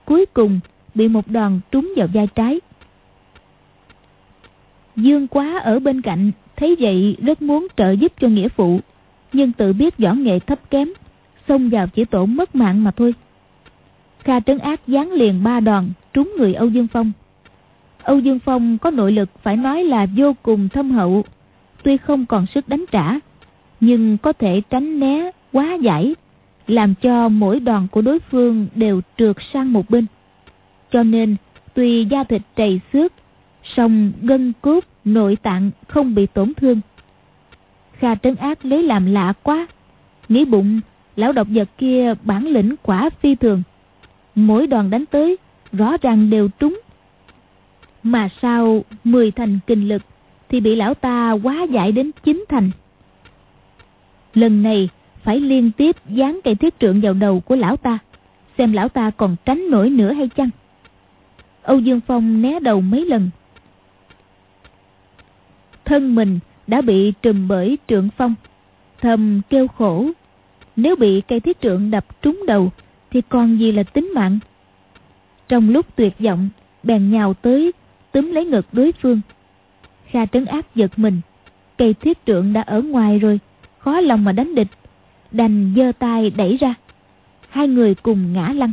[0.06, 0.60] cuối cùng
[0.96, 2.60] bị một đòn trúng vào vai trái.
[4.96, 8.80] Dương quá ở bên cạnh, thấy vậy rất muốn trợ giúp cho nghĩa phụ,
[9.34, 10.90] nhưng tự biết võ nghệ thấp kém,
[11.48, 13.14] xông vào chỉ tổn mất mạng mà thôi.
[14.20, 17.12] Kha trấn ác giáng liền ba đòn trúng người Âu Dương Phong.
[18.12, 21.24] Âu Dương Phong có nội lực phải nói là vô cùng thâm hậu.
[21.84, 23.20] Tuy không còn sức đánh trả,
[23.80, 26.16] nhưng có thể tránh né, quá giải,
[26.68, 30.06] làm cho mỗi đòn của đối phương đều trượt sang một bên.
[30.92, 31.36] Cho nên,
[31.74, 33.14] tuy da thịt trầy xước,
[33.76, 36.82] song gân cốt, nội tạng không bị tổn thương.
[37.94, 39.68] Kha trấn ác lấy làm lạ quá,
[40.30, 40.80] nghĩ bụng
[41.16, 43.64] lão độc vật kia bản lĩnh quả phi thường.
[44.36, 45.38] Mỗi đòn đánh tới,
[45.72, 46.80] rõ ràng đều trúng
[48.04, 50.02] mà sau 10 thành kinh lực
[50.50, 52.72] thì bị lão ta quá giải đến chín thành.
[54.34, 54.90] Lần này
[55.24, 58.00] phải liên tiếp dán cây thiết trượng vào đầu của lão ta,
[58.58, 60.50] xem lão ta còn tránh nổi nữa hay chăng.
[61.64, 63.30] Âu Dương Phong né đầu mấy lần.
[65.86, 68.36] Thân mình đã bị trùm bởi trượng phong,
[69.02, 70.10] thầm kêu khổ.
[70.76, 72.72] Nếu bị cây thiết trượng đập trúng đầu
[73.12, 74.40] thì còn gì là tính mạng.
[75.48, 76.50] Trong lúc tuyệt vọng,
[76.84, 77.72] bèn nhào tới
[78.12, 79.22] túm lấy ngực đối phương.
[80.06, 81.22] Kha trấn áp giật mình,
[81.78, 83.40] cây thiết trượng đã ở ngoài rồi,
[83.80, 84.68] khó lòng mà đánh địch.
[85.32, 86.74] đành giơ tay đẩy ra.
[87.50, 88.72] Hai người cùng ngã lăn.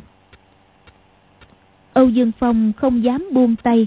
[1.92, 3.86] Âu dương phong không dám buông tay.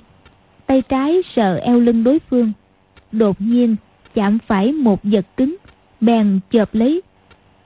[0.66, 2.52] Tay trái sợ eo lưng đối phương.
[3.12, 3.76] Đột nhiên
[4.14, 5.56] chạm phải một vật cứng
[6.02, 7.02] bèn chộp lấy.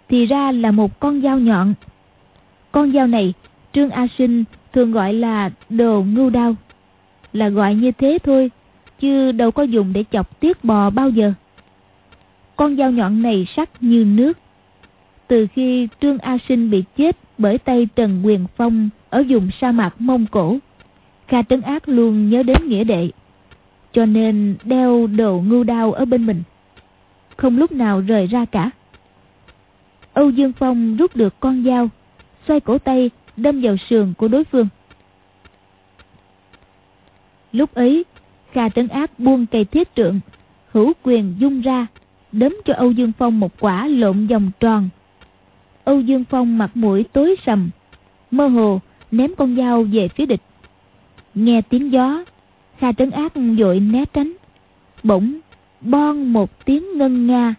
[0.10, 1.74] Thì ra là một con dao nhọn.
[2.72, 3.34] Con dao này
[3.74, 4.44] trương a sinh
[4.74, 6.56] thường gọi là đồ ngưu đao
[7.36, 8.52] là gọi như thế thôi,
[9.00, 11.34] chứ đâu có dùng để chọc tiết bò bao giờ.
[12.56, 14.38] Con dao nhọn này sắc như nước.
[15.28, 19.72] Từ khi trương a sinh bị chết bởi tay trần quyền phong ở vùng sa
[19.72, 20.58] mạc mông cổ,
[21.28, 23.10] kha trấn ác luôn nhớ đến nghĩa đệ,
[23.94, 26.44] cho nên đeo đồ ngưu đao ở bên mình.
[27.38, 28.72] Không lúc nào rời ra cả.
[30.14, 31.90] Âu dương phong rút được con dao,
[32.48, 34.68] xoay cổ tay, đâm vào sườn của đối phương
[37.56, 38.06] lúc ấy,
[38.52, 40.20] kha trấn ác buông cây thiết trượng,
[40.72, 41.88] hữu quyền dung ra,
[42.32, 44.90] đấm cho âu dương phong một quả lộn vòng tròn.
[45.84, 47.70] Âu dương phong mặt mũi tối sầm,
[48.32, 48.80] mơ hồ
[49.12, 50.42] ném con dao về phía địch.
[51.36, 52.24] Nghe tiếng gió,
[52.78, 54.34] kha trấn ác vội né tránh.
[55.04, 55.40] Bỗng,
[55.82, 57.56] bon một tiếng ngân nga,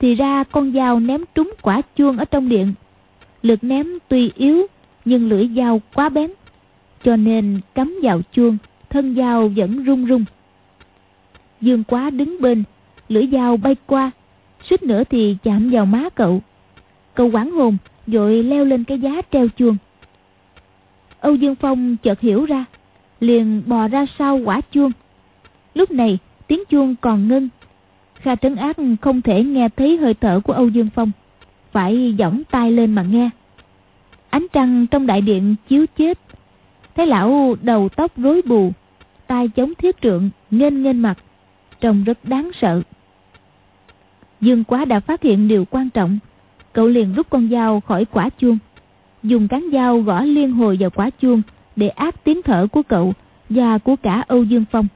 [0.00, 2.74] thì ra con dao ném trúng quả chuông ở trong điện.
[3.42, 4.66] Lực ném tuy yếu,
[5.04, 6.30] nhưng lưỡi dao quá bén,
[7.04, 8.58] cho nên cắm vào chuông
[8.90, 10.24] thân dao vẫn rung rung
[11.60, 12.64] dương quá đứng bên,
[13.08, 14.10] lưỡi dao bay qua,
[14.70, 16.42] suýt nữa thì chạm vào má cậu.
[17.14, 19.76] Cậu quảng hồn, vội leo lên cái giá treo chuông.
[21.20, 22.64] Âu dương phong chợt hiểu ra,
[23.20, 24.92] liền bò ra sau quả chuông.
[25.74, 27.48] Lúc này, tiếng chuông còn ngưng.
[28.14, 31.10] Kha trấn ác không thể nghe thấy hơi thở của âu dương phong,
[31.72, 33.30] phải giỏng tay lên mà nghe.
[34.30, 36.18] Ánh trăng trong đại điện chiếu chết
[36.98, 38.72] thấy lão đầu tóc rối bù
[39.26, 41.18] tay chống thiết trượng nghênh nghênh mặt,
[41.80, 42.82] trông rất đáng sợ.
[44.40, 46.18] Dương quá đã phát hiện điều quan trọng,
[46.72, 48.58] cậu liền rút con dao khỏi quả chuông,
[49.22, 51.42] dùng cán dao gõ liên hồi vào quả chuông
[51.76, 53.14] để áp tiếng thở của cậu
[53.48, 54.86] và của cả âu dương phong.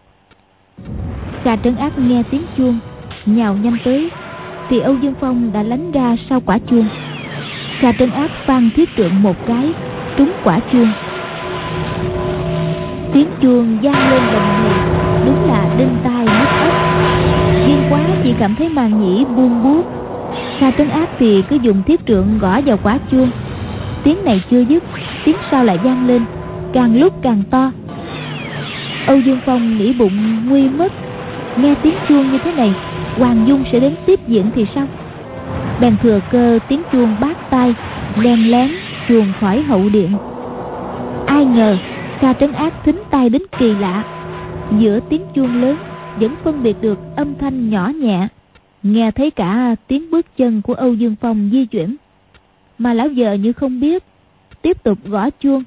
[1.44, 2.78] Cà trấn Áp nghe tiếng chuông,
[3.26, 4.10] Nhào nhanh tới,
[4.68, 6.88] Thì Âu Dương Phong đã lánh ra sau quả chuông.
[7.80, 9.72] Cà trấn Áp phan thiết trượng một cái,
[10.16, 10.88] Trúng quả chuông.
[13.12, 14.72] Tiếng chuông vang lên đồng người
[15.26, 16.74] Đúng là đinh tai nhức ốc,
[17.66, 19.82] Viên quá chỉ cảm thấy màn nhĩ buông buốt.
[20.58, 23.30] Kha trấn ác thì cứ dùng thiết trượng gõ vào quá chuông.
[24.04, 24.82] Tiếng này chưa dứt
[25.24, 26.24] Tiếng sau lại vang lên
[26.72, 27.72] Càng lúc càng to.
[29.06, 30.92] Âu Dương Phong nghĩ bụng nguy mất.
[31.56, 32.74] Nghe tiếng chuông như thế này
[33.18, 34.86] Hoàng Dung sẽ đến tiếp diễn thì sao?
[35.80, 37.74] Bèn thừa cơ tiếng chuông bát tay
[38.16, 38.70] Len lén
[39.08, 40.10] chuồn khỏi hậu điện.
[41.32, 41.76] Ai ngờ
[42.20, 44.04] Ca trấn ác thính tai đến kỳ lạ.
[44.78, 45.76] Giữa tiếng chuông lớn,
[46.16, 48.28] Vẫn phân biệt được âm thanh nhỏ nhẹ.
[48.82, 51.96] Nghe thấy cả tiếng bước chân của Âu Dương Phong di chuyển.
[52.78, 54.04] Mà lão giờ như không biết,
[54.62, 55.64] Tiếp tục gõ chuông.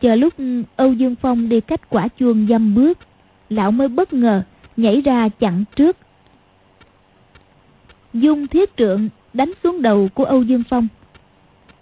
[0.00, 0.32] Chờ lúc
[0.76, 2.98] Âu Dương Phong đi cách quả chuông dăm bước,
[3.48, 4.42] Lão mới bất ngờ
[4.76, 5.96] nhảy ra chặn trước.
[8.12, 10.88] Dung thiết trượng đánh xuống đầu của âu dương phong.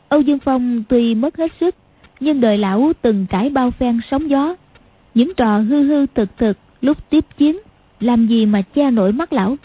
[0.09, 1.75] Âu dương phong tuy mất hết sức
[2.23, 4.57] nhưng đời lão từng trải bao phen sóng gió.
[5.15, 7.59] Những trò hư hư thực thực lúc tiếp chiến,
[8.01, 9.57] làm gì mà che nổi mắt lão?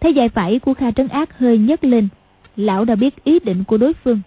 [0.00, 2.08] Thấy dài phải của kha trấn ác hơi nhấc lên,
[2.56, 4.20] lão đã biết ý định của đối phương.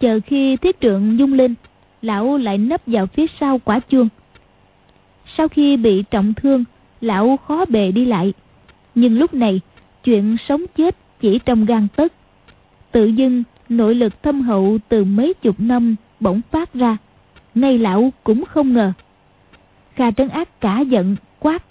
[0.00, 1.54] Chờ khi thiết trượng dung lên,
[2.02, 4.08] lão lại nấp vào phía sau quả chuông.
[5.36, 6.64] Sau khi bị trọng thương,
[7.00, 8.32] lão khó bề đi lại.
[8.94, 9.60] Nhưng lúc này,
[10.04, 12.12] chuyện sống chết chỉ trong gan tấc.
[12.92, 16.96] Tự dưng, nội lực thâm hậu từ mấy chục năm bỗng phát ra.
[17.54, 18.92] Ngay lão cũng không ngờ.
[19.94, 21.64] Kha trấn ác cả giận quát.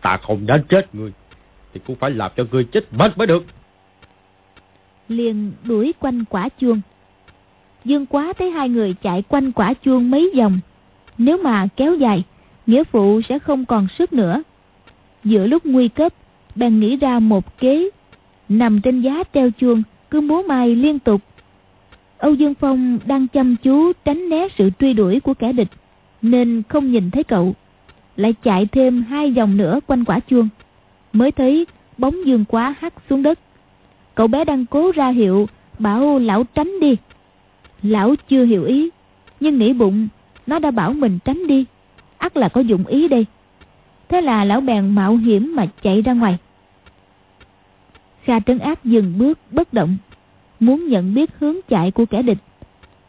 [0.00, 1.12] Ta không đến chết ngươi
[1.74, 3.44] thì cũng phải làm cho ngươi chết mất mới được.
[5.08, 6.80] Liền đuổi quanh quả chuông.
[7.84, 10.60] Dương quá thấy hai người chạy quanh quả chuông mấy vòng.
[11.18, 12.22] Nếu mà kéo dài
[12.66, 14.42] nghĩa phụ sẽ không còn sức nữa.
[15.24, 16.12] Giữa lúc nguy cấp
[16.54, 17.90] bèn nghĩ ra một kế.
[18.48, 21.20] Nằm trên giá treo chuông cứ múa mai liên tục
[22.24, 25.68] âu dương phong đang chăm chú tránh né sự truy đuổi của kẻ địch,
[26.22, 27.54] nên không nhìn thấy cậu.
[28.16, 30.48] Lại chạy thêm hai vòng nữa quanh quả chuông.
[31.12, 31.66] Mới thấy
[31.98, 33.38] bóng dương quá hắt xuống đất.
[34.14, 36.96] Cậu bé đang cố ra hiệu, bảo lão tránh đi.
[37.82, 38.90] Lão chưa hiểu ý,
[39.40, 40.08] nhưng nghĩ bụng,
[40.46, 41.64] nó đã bảo mình tránh đi.
[42.18, 43.26] Ắt là có dụng ý đây.
[44.08, 46.38] Thế là lão bèn mạo hiểm mà chạy ra ngoài.
[48.22, 49.96] Kha trấn áp dừng bước bất động
[50.60, 52.38] muốn nhận biết hướng chạy của kẻ địch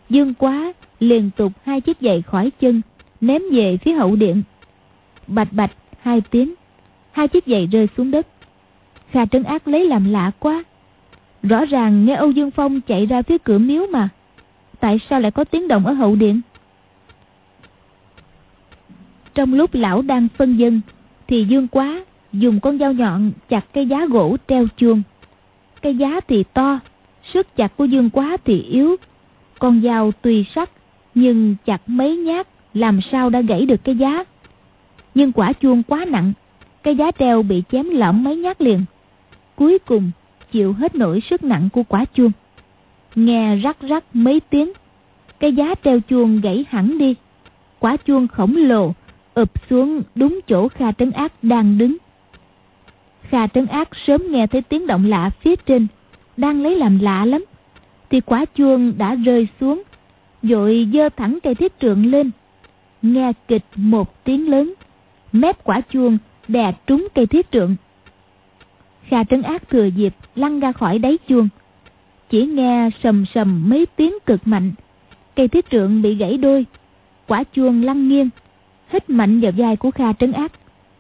[0.10, 2.82] dương quá liền tục hai chiếc giày khỏi chân
[3.22, 4.44] ném về phía hậu điện
[5.28, 6.54] bạch bạch hai tiếng
[7.12, 8.28] hai chiếc giày rơi xuống đất
[9.12, 10.64] kha trấn ác lấy làm lạ quá
[11.50, 14.10] Rõ ràng nghe Âu Dương Phong chạy ra phía cửa miếu mà.
[14.80, 16.42] Tại sao lại có tiếng động ở hậu điện?
[19.36, 20.82] Trong lúc lão đang phân dân,
[21.28, 25.02] thì Dương Quá dùng con dao nhọn chặt cây giá gỗ treo chuông.
[25.82, 26.80] Cây giá thì to,
[27.34, 28.96] sức chặt của Dương Quá thì yếu.
[29.60, 30.70] Con dao tuy sắc,
[31.16, 34.24] nhưng chặt mấy nhát làm sao đã gãy được cái giá.
[35.16, 36.34] Nhưng quả chuông quá nặng,
[36.84, 38.86] cái giá treo bị chém lõm mấy nhát liền.
[39.56, 40.12] Cuối cùng
[40.52, 42.32] chịu hết nổi sức nặng của quả chuông.
[43.16, 44.72] Nghe rắc rắc mấy tiếng,
[45.40, 47.16] cái giá treo chuông gãy hẳn đi.
[47.80, 48.94] Quả chuông khổng lồ
[49.34, 51.98] ụp xuống đúng chỗ Kha Trấn Ác đang đứng.
[53.30, 55.88] Kha Trấn Ác sớm nghe thấy tiếng động lạ phía trên,
[56.38, 57.46] đang lấy làm lạ lắm.
[58.10, 59.84] Thì quả chuông đã rơi xuống,
[60.44, 62.32] rồi dơ thẳng cây thiết trượng lên.
[63.02, 64.74] Nghe kịch một tiếng lớn,
[65.32, 66.18] mép quả chuông
[66.48, 67.76] đè trúng cây thiết trượng.
[69.08, 71.50] Kha Trấn Ác thừa dịp lăn ra khỏi đáy chuông.
[72.30, 74.72] Chỉ nghe sầm sầm mấy tiếng cực mạnh,
[75.36, 76.66] cây thiết trượng bị gãy đôi,
[77.28, 78.30] quả chuông lăn nghiêng,
[78.90, 80.52] hít mạnh vào vai của Kha Trấn Ác,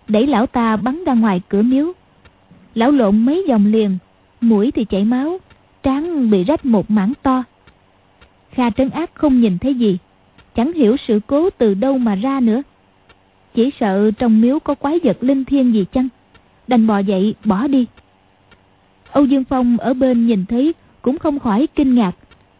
[0.07, 1.93] đẩy lão ta bắn ra ngoài cửa miếu.
[2.73, 3.97] Lão lộn mấy vòng liền,
[4.41, 5.37] mũi thì chảy máu,
[5.83, 7.43] trán bị rách một mảng to.
[8.51, 9.97] Kha Trấn Ác không nhìn thấy gì,
[10.55, 12.61] chẳng hiểu sự cố từ đâu mà ra nữa.
[13.53, 16.07] Chỉ sợ trong miếu có quái vật linh thiêng gì chăng,
[16.67, 17.85] đành bò dậy bỏ đi.
[19.11, 22.11] Âu Dương Phong ở bên nhìn thấy cũng không khỏi kinh ngạc,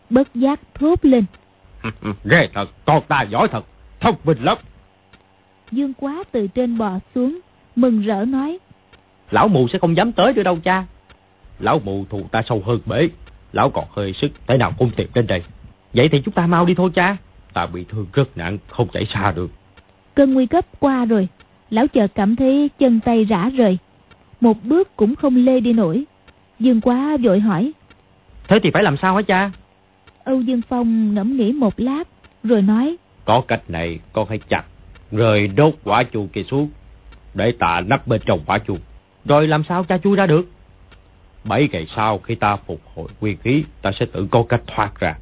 [0.10, 1.26] bất giác thốt lên.
[2.24, 3.66] Ghê thật, con ta giỏi thật,
[4.00, 4.58] thông minh lắm.
[5.72, 7.40] Dương quá từ trên bò xuống,
[7.76, 8.60] mừng rỡ nói.
[9.32, 10.86] Lão mù sẽ không dám tới nữa đâu cha.
[11.60, 13.10] Lão mù thù ta sâu hơn bể,
[13.54, 15.44] lão còn hơi sức, thế nào không tìm đến đây.
[15.94, 17.18] Vậy thì chúng ta mau đi thôi cha.
[17.54, 19.52] Ta bị thương rất nặng, không chạy xa được.
[20.14, 21.28] Cơn nguy cấp qua rồi,
[21.70, 23.78] lão chợt cảm thấy chân tay rã rời.
[24.42, 26.04] Một bước cũng không lê đi nổi.
[26.60, 27.72] Dương quá vội hỏi.
[28.48, 29.52] Thế thì phải làm sao hả cha?
[30.24, 32.04] Âu Dương Phong ngẫm nghĩ một lát,
[32.44, 32.96] rồi nói.
[33.26, 34.64] Có cách này, con hãy chặt
[35.12, 36.70] rồi đốt quả chuông kia xuống,
[37.34, 38.80] để ta nắp bên trong quả chuông.
[39.26, 40.50] Rồi làm sao cha chui ra được?
[41.46, 45.00] Bảy ngày sau khi ta phục hồi nguyên khí, ta sẽ tự có cách thoát
[45.00, 45.16] ra.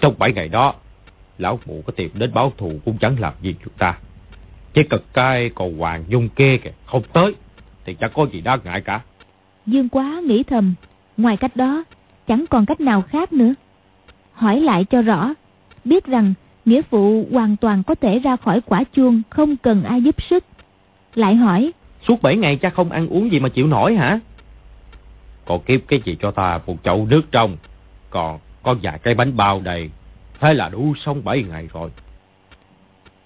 [0.00, 0.74] Trong bảy ngày đó,
[1.38, 3.98] lão mụ có tìm đến báo thù cũng chẳng làm gì chúng ta.
[4.74, 7.34] Chỉ cần cái còn hoàng dung kia kìa, không tới,
[7.84, 9.00] thì chẳng có gì đáng ngại cả.
[9.66, 10.74] Dương quá nghĩ thầm,
[11.16, 11.84] ngoài cách đó,
[12.26, 13.54] chẳng còn cách nào khác nữa.
[14.32, 15.34] Hỏi lại cho rõ,
[15.84, 20.02] biết rằng nghĩa phụ hoàn toàn có thể ra khỏi quả chuông không cần ai
[20.02, 20.44] giúp sức.
[21.14, 21.72] Lại hỏi,
[22.08, 24.20] Suốt 7 ngày cha không ăn uống gì mà chịu nổi hả?
[25.46, 27.56] Còn kiếp cái gì cho ta một chậu nước trong,
[28.10, 29.90] còn có vài cái bánh bao đầy,
[30.40, 31.90] thế là đủ sống 7 ngày rồi.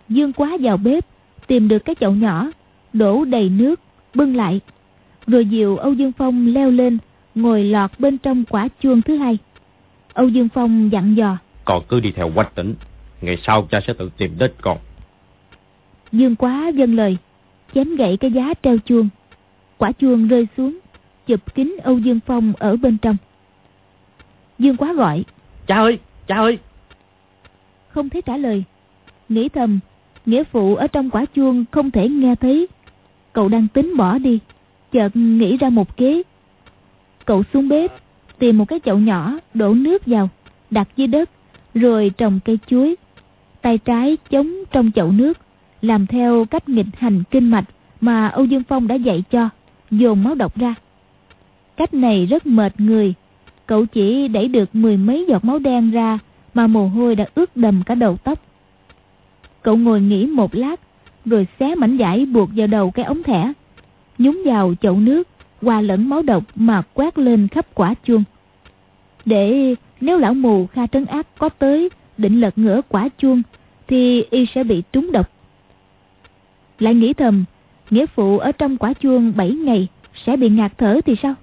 [0.09, 1.05] Dương quá vào bếp,
[1.47, 2.51] tìm được cái chậu nhỏ,
[2.93, 3.81] đổ đầy nước,
[4.15, 4.61] bưng lại.
[5.27, 6.99] Rồi dìu Âu Dương Phong leo lên,
[7.35, 9.39] ngồi lọt bên trong quả chuông thứ hai.
[10.13, 11.39] Âu Dương Phong dặn dò.
[11.65, 12.75] Còn cứ đi theo quách tỉnh,
[13.21, 14.79] ngày sau cha sẽ tự tìm đến con.
[16.13, 17.17] Dương quá dâng lời,
[17.75, 19.09] chém gãy cái giá treo chuông.
[19.79, 20.79] Quả chuông rơi xuống,
[21.29, 23.17] chụp kính Âu Dương Phong ở bên trong.
[24.59, 25.25] Dương quá gọi.
[25.67, 26.59] Cha ơi, cha ơi.
[27.89, 28.65] Không thấy trả lời.
[29.29, 29.79] Nghĩ thầm,
[30.27, 32.69] nghĩa phụ ở trong quả chuông không thể nghe thấy.
[33.33, 34.39] Cậu đang tính bỏ đi,
[34.93, 36.23] chợt nghĩ ra một kế.
[37.25, 37.93] Cậu xuống bếp,
[38.39, 40.29] tìm một cái chậu nhỏ, đổ nước vào,
[40.71, 41.31] đặt dưới đất,
[41.75, 42.97] rồi trồng cây chuối.
[43.63, 45.39] Tay trái chống trong chậu nước,
[45.83, 47.65] làm theo cách nghịch hành kinh mạch
[48.01, 49.49] mà Âu Dương Phong đã dạy cho,
[49.91, 50.75] dồn máu độc ra.
[51.79, 53.15] Cách này rất mệt người,
[53.67, 56.19] cậu chỉ đẩy được mười mấy giọt máu đen ra
[56.55, 58.39] mà mồ hôi đã ướt đầm cả đầu tóc.
[59.63, 60.81] Cậu ngồi nghỉ một lát,
[61.25, 63.53] rồi xé mảnh vải buộc vào đầu cái ống thẻ,
[64.19, 65.29] nhúng vào chậu nước,
[65.63, 68.25] hòa lẫn máu độc mà quét lên khắp quả chuông.
[69.25, 73.43] Để nếu lão mù Kha Trấn Ác có tới định lật ngửa quả chuông,
[73.87, 75.31] thì y sẽ bị trúng độc.
[76.79, 77.45] Lại nghĩ thầm,
[77.91, 79.89] nghĩa phụ ở trong quả chuông 7 ngày
[80.27, 81.35] sẽ bị ngạt thở thì sao?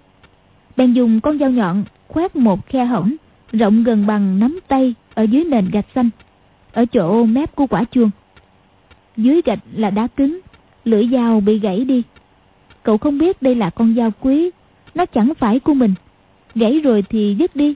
[0.77, 3.15] Bèn dùng con dao nhọn khoét một khe hổng
[3.53, 6.09] rộng gần bằng nắm tay ở dưới nền gạch xanh,
[6.73, 8.09] ở chỗ mép của quả chuông.
[9.17, 10.39] Dưới gạch là đá cứng,
[10.85, 12.03] lưỡi dao bị gãy đi.
[12.83, 14.51] Cậu không biết đây là con dao quý,
[14.95, 15.93] nó chẳng phải của mình.
[16.55, 17.73] Gãy rồi thì dứt đi.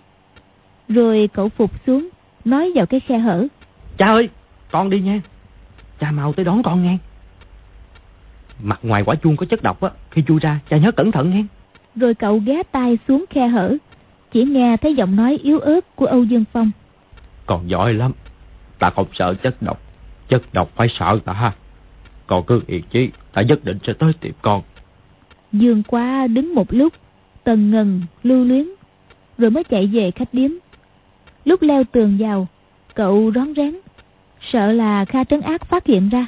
[0.89, 2.09] Rồi cậu phục xuống,
[2.45, 3.47] nói vào cái khe hở.
[3.97, 4.29] Cha ơi,
[4.71, 5.21] con đi nha.
[5.99, 6.97] Cha mau tới đón con nghe.
[8.63, 11.29] Mặt ngoài quả chuông có chất độc á, khi chui ra, cha nhớ cẩn thận
[11.29, 11.43] nghe.
[11.99, 13.77] Rồi cậu ghé tay xuống khe hở,
[14.31, 16.71] chỉ nghe thấy giọng nói yếu ớt của Âu Dương Phong.
[17.45, 18.11] Còn giỏi lắm,
[18.79, 19.81] ta không sợ chất độc,
[20.29, 21.53] chất độc phải sợ ta.
[22.27, 24.61] Còn cứ yên chí, ta nhất định sẽ tới tìm con.
[25.51, 26.93] Dương qua đứng một lúc,
[27.43, 28.67] tần ngần, lưu luyến.
[29.37, 30.51] rồi mới chạy về khách điếm.
[31.45, 32.47] Lúc leo tường vào,
[32.95, 33.75] cậu rón rén,
[34.51, 36.27] sợ là Kha Trấn Ác phát hiện ra.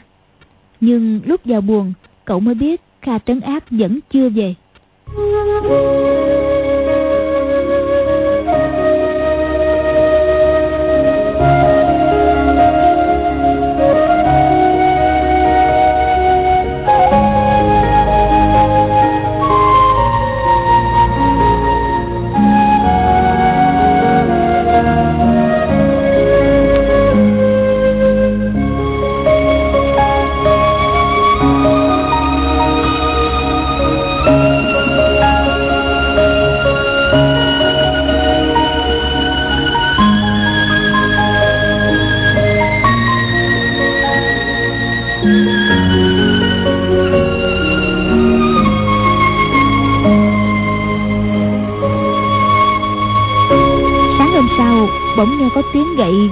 [0.80, 1.94] Nhưng lúc vào buồn,
[2.26, 4.56] cậu mới biết Kha Trấn Ác vẫn chưa về.
[5.14, 6.71] Thank you.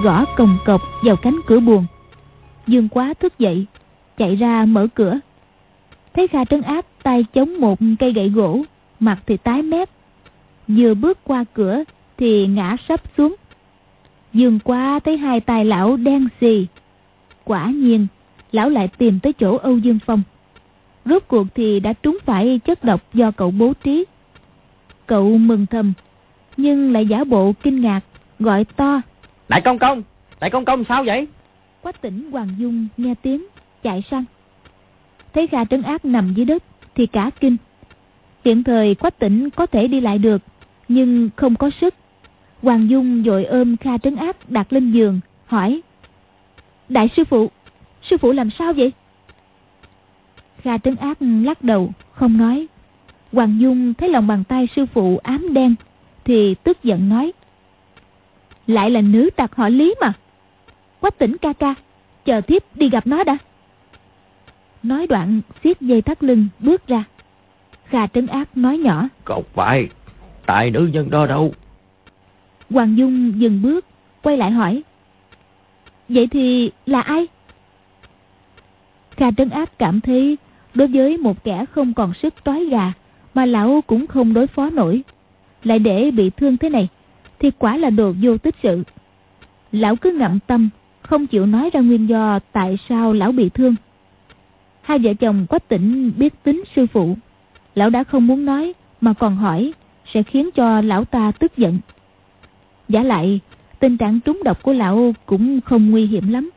[0.04, 1.86] Gõ cồng cộc vào cánh cửa buồn.
[2.68, 3.66] Dương quá thức dậy,
[4.18, 5.20] chạy ra mở cửa.
[6.14, 8.64] Thấy kha trấn áp tay chống một cây gậy gỗ,
[9.00, 9.90] mặt thì tái mét.
[10.68, 11.84] Vừa bước qua cửa
[12.18, 13.36] thì ngã sấp xuống.
[14.34, 16.68] Dương quá thấy hai tài lão đen xì.
[17.44, 18.08] Quả nhiên,
[18.52, 20.22] lão lại tìm tới chỗ âu dương phong.
[21.06, 24.06] Rốt cuộc thì đã trúng phải chất độc do cậu bố trí.
[25.06, 25.94] Cậu mừng thầm,
[26.58, 28.02] nhưng lại giả bộ kinh ngạc,
[28.40, 29.02] gọi to.
[29.50, 30.04] Đại công công,
[30.40, 31.28] đại công công sao vậy?
[31.82, 33.46] Quách tỉnh Hoàng Dung nghe tiếng,
[33.84, 34.24] chạy sang.
[35.34, 36.64] Thấy Kha Trấn Ác nằm dưới đất
[36.96, 37.58] thì cả kinh.
[38.46, 40.42] Hiện thời Quách tỉnh có thể đi lại được,
[40.88, 41.94] nhưng không có sức.
[42.62, 45.82] Hoàng Dung dội ôm Kha Trấn Ác đặt lên giường, hỏi.
[46.90, 47.50] Đại sư phụ,
[48.02, 48.92] sư phụ làm sao vậy?
[50.62, 52.68] Kha Trấn Ác lắc đầu, không nói.
[53.32, 55.76] Hoàng Dung thấy lòng bàn tay sư phụ ám đen,
[56.26, 57.32] thì tức giận nói.
[58.70, 60.14] Lại là nữ tặc họ Lý mà.
[61.00, 61.76] Quách tỉnh ca ca
[62.26, 63.38] Chờ tiếp đi gặp nó đã.
[64.84, 67.04] Nói đoạn siết dây thắt lưng bước ra.
[67.86, 69.08] Kha trấn ác nói nhỏ.
[69.26, 69.88] Không phải
[70.46, 71.54] Tại nữ nhân đó đâu?
[72.70, 73.86] Hoàng Dung dừng bước
[74.22, 74.84] Quay lại hỏi.
[76.10, 77.28] Vậy thì là ai?
[79.12, 80.38] Kha trấn ác cảm thấy
[80.74, 82.94] Đối với một kẻ không còn sức trói gà
[83.34, 85.02] Mà lão cũng không đối phó nổi.
[85.64, 86.90] Lại để bị thương thế này
[87.40, 88.84] thì quả là đồ vô tích sự.
[89.72, 90.70] Lão cứ ngậm tâm,
[91.02, 93.76] không chịu nói ra nguyên do tại sao lão bị thương.
[94.82, 97.18] Hai vợ chồng quách tỉnh biết tính sư phụ.
[97.76, 99.74] Lão đã không muốn nói mà còn hỏi
[100.14, 101.80] sẽ khiến cho lão ta tức giận.
[102.90, 103.40] Giả lại,
[103.80, 106.50] tình trạng trúng độc của lão cũng không nguy hiểm lắm.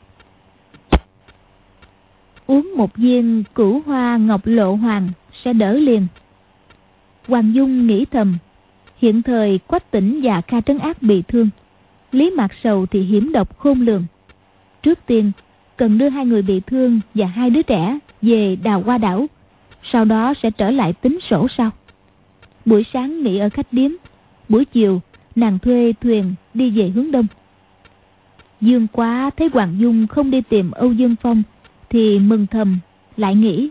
[2.46, 5.08] Uống một viên cửu hoa ngọc lộ hoàng
[5.44, 6.06] sẽ đỡ liền.
[7.28, 8.38] Hoàng Dung nghĩ thầm
[9.02, 11.48] Hiện thời Quách Tỉnh và Kha Trấn Ác bị thương.
[12.12, 14.04] Lý Mạc Sầu thì hiểm độc khôn lường.
[14.82, 15.32] Trước tiên,
[15.76, 19.26] cần đưa hai người bị thương và hai đứa trẻ về đào qua đảo.
[19.92, 21.70] Sau đó sẽ trở lại tính sổ sau.
[22.64, 23.90] Buổi sáng nghỉ ở khách điếm.
[24.48, 25.00] Buổi chiều,
[25.34, 27.26] nàng thuê thuyền đi về hướng đông.
[28.60, 31.42] Dương quá thấy Hoàng Dung không đi tìm Âu Dương Phong
[31.90, 32.78] thì mừng thầm,
[33.16, 33.70] lại nghĩ.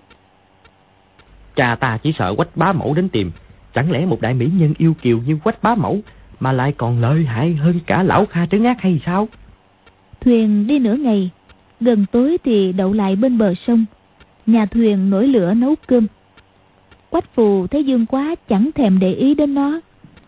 [1.56, 3.32] Cha ta chỉ sợ quách bá mẫu đến tìm
[3.74, 6.00] Chẳng lẽ một đại mỹ nhân yêu kiều như quách bá mẫu
[6.40, 9.28] mà lại còn lợi hại hơn cả lão Kha trấn ác hay sao?
[10.22, 11.30] Thuyền đi nửa ngày,
[11.80, 13.86] gần tối thì đậu lại bên bờ sông.
[14.46, 16.08] Nhà thuyền nổi lửa nấu cơm.
[17.10, 19.82] Quách phù thấy Dương quá chẳng thèm để ý đến nó.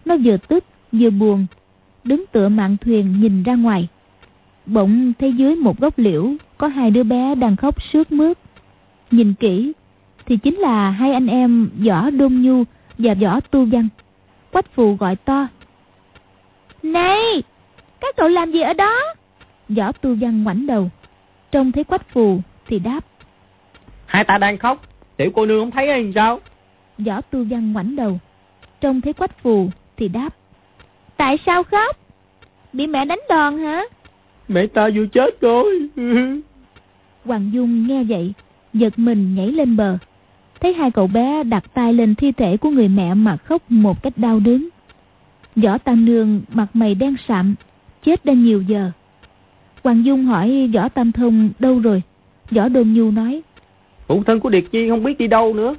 [0.06, 1.46] Nó vừa tức vừa buồn,
[2.04, 3.88] đứng tựa mạn thuyền nhìn ra ngoài.
[4.66, 8.38] Bỗng thấy dưới một gốc liễu có hai đứa bé đang khóc sướt mướt.
[9.12, 9.74] Nhìn kỹ
[10.26, 12.64] thì chính là hai anh em Võ Đôn Nhu
[12.98, 13.88] và võ tu văn.
[14.52, 15.48] Quách phù gọi to.
[16.84, 17.44] Này
[18.00, 19.00] các cậu làm gì ở đó?
[19.70, 20.90] Võ tu văn ngoảnh đầu.
[21.52, 23.02] Trông thấy quách phù thì đáp.
[24.06, 24.82] Hai ta đang khóc.
[25.18, 26.40] Tiểu cô nương không thấy hay sao?
[26.98, 28.20] Võ tu văn ngoảnh đầu.
[28.82, 30.30] Trông thấy quách phù thì đáp.
[31.18, 31.98] Tại sao khóc?
[32.74, 33.84] Bị mẹ đánh đòn hả?
[34.48, 35.90] Mẹ ta vừa chết rồi.
[37.26, 38.34] Hoàng dung nghe vậy
[38.74, 39.98] giật mình nhảy lên bờ
[40.64, 44.04] thấy hai cậu bé đặt tay lên thi thể của người mẹ mà khóc một
[44.04, 44.70] cách đau đớn.
[45.56, 47.56] Võ Tam Nương mặt mày đen sạm,
[48.06, 48.92] chết đã nhiều giờ.
[49.84, 52.02] Hoàng Dung hỏi Võ Tam Thông đâu rồi?
[52.52, 53.42] Võ Đôn Nhu nói.
[54.08, 55.76] Phụ thân của Điệt Chi không biết đi đâu nữa.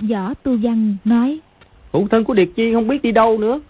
[0.00, 1.38] Võ Tu Văn nói.
[1.90, 3.60] Phụ thân của Điệt Chi không biết đi đâu nữa.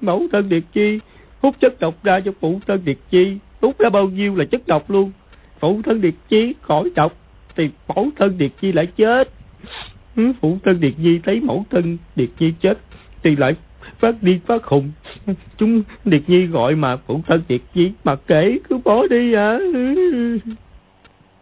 [0.00, 0.98] Mẫu thân Điệt Chi
[1.40, 3.36] hút chất độc ra cho phụ thân Điệt Chi.
[3.60, 5.12] Hút ra bao nhiêu là chất độc luôn.
[5.58, 7.12] Phụ thân Điệt Chi khỏi độc
[7.58, 9.30] thì mẫu thân Điệt Nhi lại chết.
[10.40, 12.78] Phụ thân Điệt Nhi thấy mẫu thân Điệt Nhi chết
[13.22, 13.54] thì lại
[13.98, 14.90] phát điên phát khùng.
[15.56, 19.58] Chúng Điệt Nhi gọi mà phụ thân Điệt Nhi mà kể cứ bỏ đi hả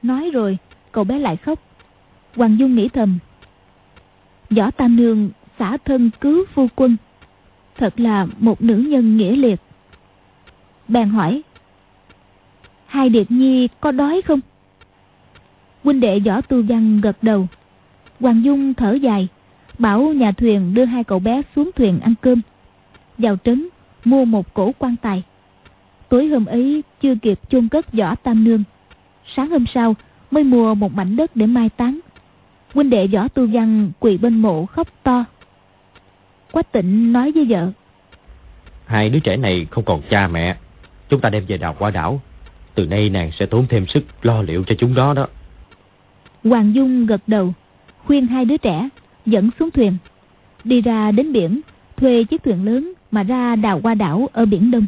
[0.02, 0.58] Nói rồi,
[0.92, 1.58] cậu bé lại khóc.
[2.36, 3.18] Hoàng Dung nghĩ thầm.
[4.50, 6.96] Võ Tam Nương xả thân cứu phu quân.
[7.78, 9.60] Thật là một nữ nhân nghĩa liệt.
[10.88, 11.42] Bèn hỏi.
[12.86, 14.40] Hai Điệt Nhi có đói không?
[15.86, 17.46] Huynh đệ võ tu văn gật đầu.
[18.20, 19.28] Hoàng Dung thở dài,
[19.78, 22.40] bảo nhà thuyền đưa hai cậu bé xuống thuyền ăn cơm.
[23.18, 23.68] Vào trấn,
[24.04, 25.22] mua một cổ quan tài.
[26.08, 28.62] Tối hôm ấy chưa kịp chôn cất võ tam nương.
[29.36, 29.96] Sáng hôm sau
[30.30, 32.00] mới mua một mảnh đất để mai táng.
[32.74, 35.24] Huynh đệ võ tu văn quỳ bên mộ khóc to.
[36.52, 37.70] Quách tịnh nói với vợ.
[38.86, 40.56] Hai đứa trẻ này không còn cha mẹ.
[41.08, 42.20] Chúng ta đem về đào qua đảo.
[42.74, 45.26] Từ nay nàng sẽ tốn thêm sức lo liệu cho chúng đó đó.
[46.48, 47.54] Hoàng Dung gật đầu,
[48.04, 48.88] khuyên hai đứa trẻ
[49.26, 49.92] dẫn xuống thuyền.
[50.64, 51.60] Đi ra đến biển,
[51.96, 54.86] thuê chiếc thuyền lớn mà ra đào qua đảo ở Biển Đông.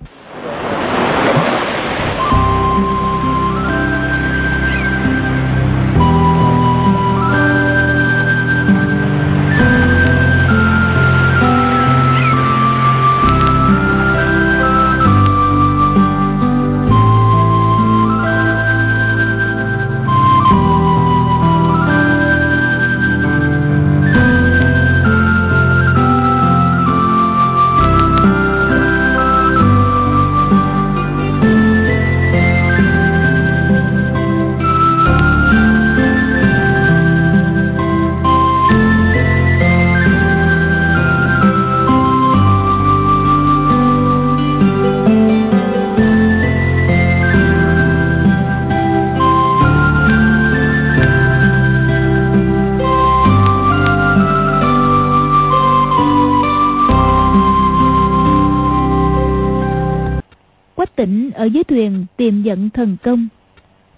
[62.79, 63.29] Thần công.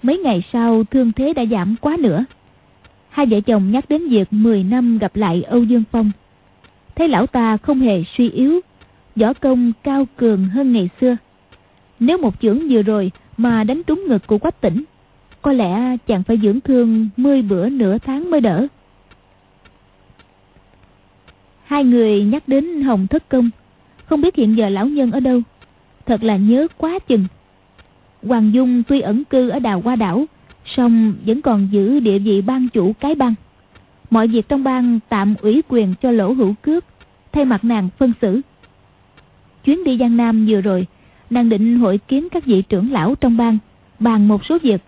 [0.02, 2.24] Mấy ngày sau thương thế đã giảm quá nữa.
[3.08, 6.10] Hai vợ chồng nhắc đến việc 10 năm gặp lại Âu Dương Phong.
[6.96, 8.60] Thấy lão ta không hề suy yếu,
[9.16, 11.16] võ công cao cường hơn ngày xưa.
[12.00, 14.84] Nếu một chưởng vừa rồi mà đánh trúng ngực của quách tỉnh,
[15.42, 18.66] có lẽ chàng phải dưỡng thương 10 bữa nửa tháng mới đỡ.
[21.64, 23.50] Hai người nhắc đến Hồng Thất Công,
[24.06, 25.40] không biết hiện giờ lão nhân ở đâu.
[26.06, 27.24] Thật là nhớ quá chừng.
[28.22, 30.24] Hoàng Dung tuy ẩn cư ở đào hoa đảo,
[30.64, 33.34] song vẫn còn giữ địa vị ban chủ cái băng.
[34.10, 36.84] Mọi việc trong bang tạm ủy quyền cho lỗ hữu cước,
[37.32, 38.40] thay mặt nàng phân xử.
[39.64, 40.86] Chuyến đi Giang Nam vừa rồi,
[41.30, 43.58] nàng định hội kiến các vị trưởng lão trong bang,
[43.98, 44.82] bàn một số việc.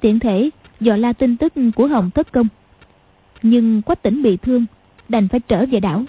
[0.00, 0.50] Tiện thể
[0.80, 2.48] dò la tin tức của Hồng Thất Công.
[3.42, 4.64] Nhưng quách tỉnh bị thương,
[5.08, 6.04] đành phải trở về đảo.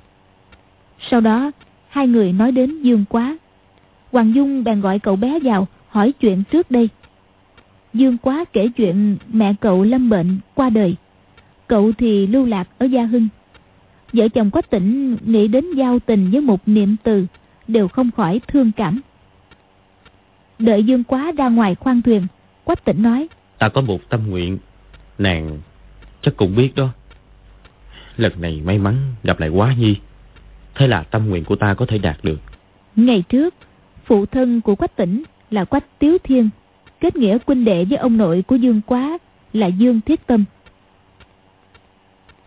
[1.10, 1.52] Sau đó,
[1.90, 3.38] hai người nói đến Dương Quá.
[4.12, 6.90] Hoàng Dung bèn gọi cậu bé vào, hỏi chuyện trước đây.
[7.94, 10.96] Dương Quá kể chuyện mẹ cậu lâm bệnh qua đời.
[11.68, 13.28] Cậu thì lưu lạc ở Gia Hưng.
[14.14, 17.26] Vợ chồng Quách Tỉnh nghĩ đến giao tình với một niệm từ
[17.68, 19.02] đều không khỏi thương cảm.
[20.60, 22.28] Đợi Dương Quá ra ngoài khoang thuyền,
[22.64, 23.28] Quách Tỉnh nói.
[23.58, 24.58] Ta có một tâm nguyện,
[25.18, 25.60] nàng
[26.22, 26.90] chắc cũng biết đó.
[28.18, 29.96] Lần này may mắn gặp lại Quá Nhi,
[30.76, 32.40] thế là tâm nguyện của ta có thể đạt được.
[32.96, 33.54] Ngày trước,
[34.06, 35.24] phụ thân của Quách Tỉnh
[35.54, 36.50] là Quách Tiếu Thiên,
[37.00, 39.18] kết nghĩa huynh đệ với ông nội của Dương Quá
[39.54, 40.46] là Dương Thiết Tâm.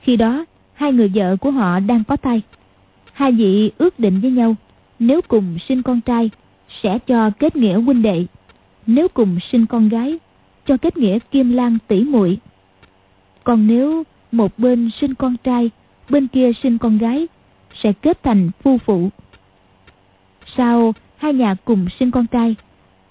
[0.00, 0.44] Khi đó,
[0.74, 2.42] hai người vợ của họ đang có tay.
[3.12, 4.56] Hai vị ước định với nhau,
[4.98, 6.30] nếu cùng sinh con trai,
[6.82, 8.26] sẽ cho kết nghĩa huynh đệ.
[8.86, 10.18] Nếu cùng sinh con gái,
[10.66, 12.38] cho kết nghĩa kim lan tỷ muội.
[13.44, 14.02] Còn nếu
[14.32, 15.70] một bên sinh con trai,
[16.08, 17.26] bên kia sinh con gái,
[17.82, 19.10] sẽ kết thành phu phụ.
[20.56, 22.56] Sau hai nhà cùng sinh con trai,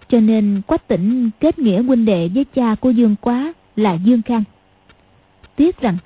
[0.10, 4.22] cho nên Quách Tỉnh kết nghĩa huynh đệ với cha của Dương Quá là Dương
[4.22, 4.44] Khang.
[5.56, 5.98] Tiếc rằng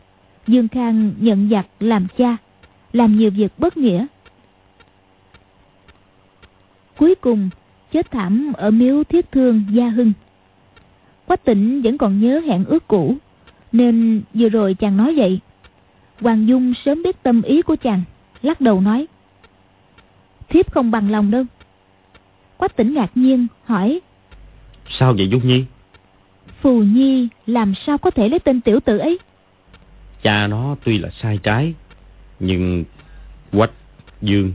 [0.48, 2.38] Dương Khang nhận giặc làm cha,
[2.94, 4.06] làm nhiều việc bất nghĩa.
[6.98, 7.50] Cuối cùng
[7.92, 10.14] chết thảm ở miếu thiết thương Gia Hưng.
[11.26, 13.16] Quách Tỉnh vẫn còn nhớ hẹn ước cũ,
[13.72, 15.40] nên vừa rồi chàng nói vậy.
[16.22, 18.02] Hoàng Dung sớm biết tâm ý của chàng,
[18.42, 19.08] lắc đầu nói.
[20.50, 21.44] Thiếp không bằng lòng đâu.
[22.60, 24.00] Quách tỉnh ngạc nhiên hỏi.
[25.00, 25.66] Sao vậy Dung Nhi?
[26.62, 29.20] Phù Nhi làm sao có thể lấy tên tiểu tử ấy?
[30.24, 31.74] Cha nó tuy là sai trái
[32.40, 32.84] Nhưng
[33.52, 33.72] Quách,
[34.22, 34.54] Dương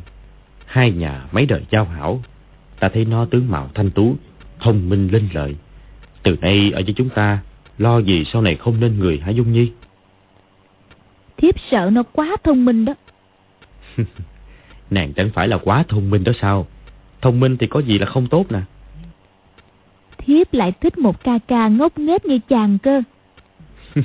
[0.67, 2.21] Hai nhà mấy đời giao hảo
[2.81, 4.17] Ta thấy nó tướng mạo thanh tú
[4.61, 5.57] Thông minh linh lợi.
[6.23, 7.39] Từ nay ở với chúng ta
[7.79, 9.73] Lo gì sau này không nên người hả Dung Nhi?
[11.37, 12.95] Thiếp sợ nó quá thông minh đó.
[14.91, 16.67] Nàng chẳng phải là quá thông minh đó sao?
[17.25, 18.61] Thông minh thì có gì là không tốt nè.
[20.18, 23.03] Thiếp lại thích một ca ca ngốc nghếch như chàng cơ.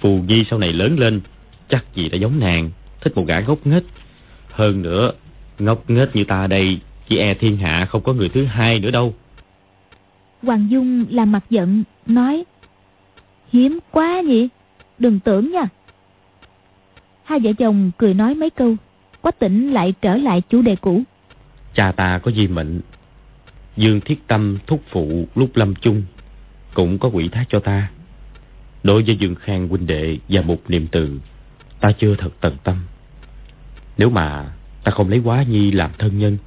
[0.00, 1.20] Phù Nhi sau này lớn lên,
[1.68, 2.70] chắc gì đã giống nàng,
[3.00, 3.82] thích một gã ngốc nghếch.
[4.48, 5.12] Hơn nữa,
[5.58, 8.90] ngốc nghếch như ta đây, chỉ e thiên hạ không có người thứ hai nữa
[8.90, 9.14] đâu.
[10.42, 12.44] Hoàng Dung làm mặt giận, nói
[13.52, 14.48] Hiếm quá nhỉ,
[14.98, 15.68] đừng tưởng nha.
[17.24, 18.76] Hai vợ chồng cười nói mấy câu,
[19.20, 21.02] Quách tỉnh lại trở lại chủ đề cũ.
[21.74, 22.80] Cha ta có di mệnh,
[23.76, 26.02] Dương Thiết Tâm thúc phụ lúc lâm chung,
[26.74, 27.90] cũng có quỷ thác cho ta.
[28.82, 31.20] Đối với Dương Khang huynh đệ và một niệm từ,
[31.80, 32.76] ta chưa thật tận tâm.
[33.98, 34.52] Nếu mà
[34.84, 36.38] ta không lấy quá nhi làm thân nhân,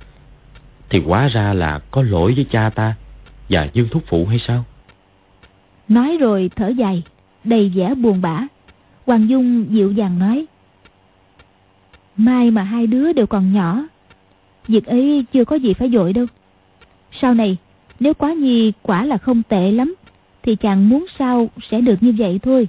[0.89, 2.95] thì quá ra là có lỗi với cha ta
[3.49, 4.65] và Dương Thúc Phụ hay sao?
[5.87, 7.03] Nói rồi thở dài,
[7.43, 8.47] đầy vẻ buồn bã.
[9.05, 10.45] Hoàng Dung dịu dàng nói.
[12.17, 13.83] Mai mà hai đứa đều còn nhỏ,
[14.67, 16.25] việc ấy chưa có gì phải dội đâu.
[17.21, 17.57] Sau này,
[17.99, 19.95] nếu quá nhi quả là không tệ lắm,
[20.43, 22.67] thì chàng muốn sao sẽ được như vậy thôi.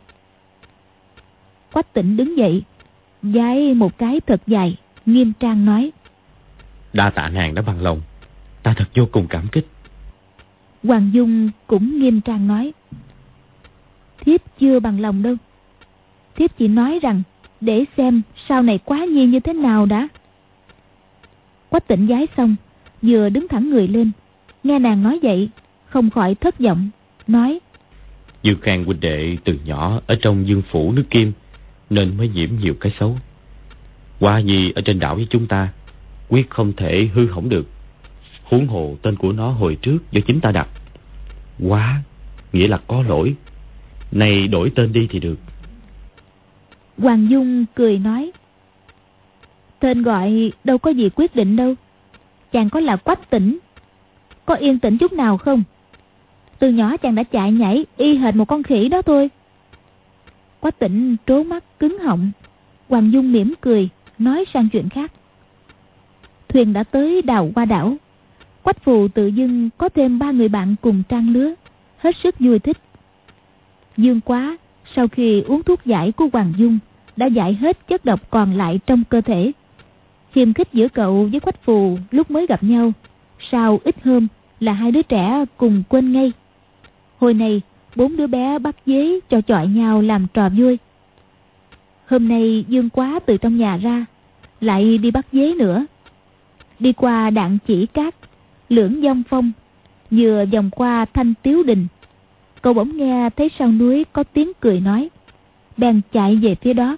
[1.73, 2.63] Quách tỉnh đứng dậy,
[3.23, 4.77] giái một cái thật dài,
[5.07, 5.93] nghiêm trang nói.
[6.93, 8.01] Đa tạ nàng đã bằng lòng,
[8.63, 9.67] ta thật vô cùng cảm kích.
[10.85, 12.73] Hoàng Dung cũng nghiêm trang nói.
[14.21, 15.35] Thiếp chưa bằng lòng đâu.
[16.37, 17.23] Thiếp chỉ nói rằng
[17.61, 20.09] để xem sau này quá nhi như thế nào đã.
[21.75, 22.57] Quách tỉnh giái xong,
[23.03, 24.11] vừa đứng thẳng người lên,
[24.65, 25.49] nghe nàng nói vậy,
[25.87, 26.91] không khỏi thất vọng,
[27.27, 27.59] nói.
[28.43, 31.33] Dương Khang huynh đệ từ nhỏ ở trong dương phủ nước Kim,
[31.91, 33.19] nên mới nhiễm nhiều cái xấu.
[34.21, 35.69] Qua nhi ở trên đảo với chúng ta,
[36.29, 37.67] quyết không thể hư hỏng được.
[38.45, 40.69] Huống hồ tên của nó hồi trước do chính ta đặt.
[41.61, 42.03] Quá,
[42.53, 43.35] nghĩa là có lỗi.
[44.13, 45.39] Này đổi tên đi thì được.
[46.99, 48.33] Hoàng Dung cười nói.
[49.85, 51.75] Tên gọi đâu có gì quyết định đâu.
[52.53, 53.59] Chàng có là quách tỉnh.
[54.47, 55.63] Có yên tĩnh chút nào không?
[56.59, 59.31] Từ nhỏ chàng đã chạy nhảy y hệt một con khỉ đó thôi.
[60.61, 62.31] Quách tỉnh trố mắt cứng họng.
[62.89, 65.13] Hoàng Dung mỉm cười, nói sang chuyện khác.
[66.49, 67.97] Thuyền đã tới đào qua đảo.
[68.63, 71.55] Quách phù tự dưng có thêm ba người bạn cùng trang lứa,
[71.97, 72.77] hết sức vui thích.
[73.97, 74.57] Dương quá,
[74.97, 76.79] sau khi uống thuốc giải của Hoàng Dung,
[77.17, 79.53] đã giải hết chất độc còn lại trong cơ thể.
[80.35, 82.93] Khiêm khích giữa cậu với Quách phù lúc mới gặp nhau,
[83.51, 84.29] sau ít hôm
[84.61, 86.33] là hai đứa trẻ cùng quên ngay.
[87.19, 87.61] Hồi này,
[87.97, 90.79] bốn đứa bé bắt dế cho chọi nhau làm trò vui.
[92.07, 94.07] Hôm nay Dương Quá từ trong nhà ra,
[94.61, 95.87] lại đi bắt dế nữa.
[96.79, 98.15] Đi qua đạn chỉ cát,
[98.69, 99.53] lưỡng dông phong,
[100.11, 101.87] vừa vòng qua thanh tiếu đình.
[102.63, 105.09] Cậu bỗng nghe thấy sau núi có tiếng cười nói,
[105.77, 106.97] bèn chạy về phía đó.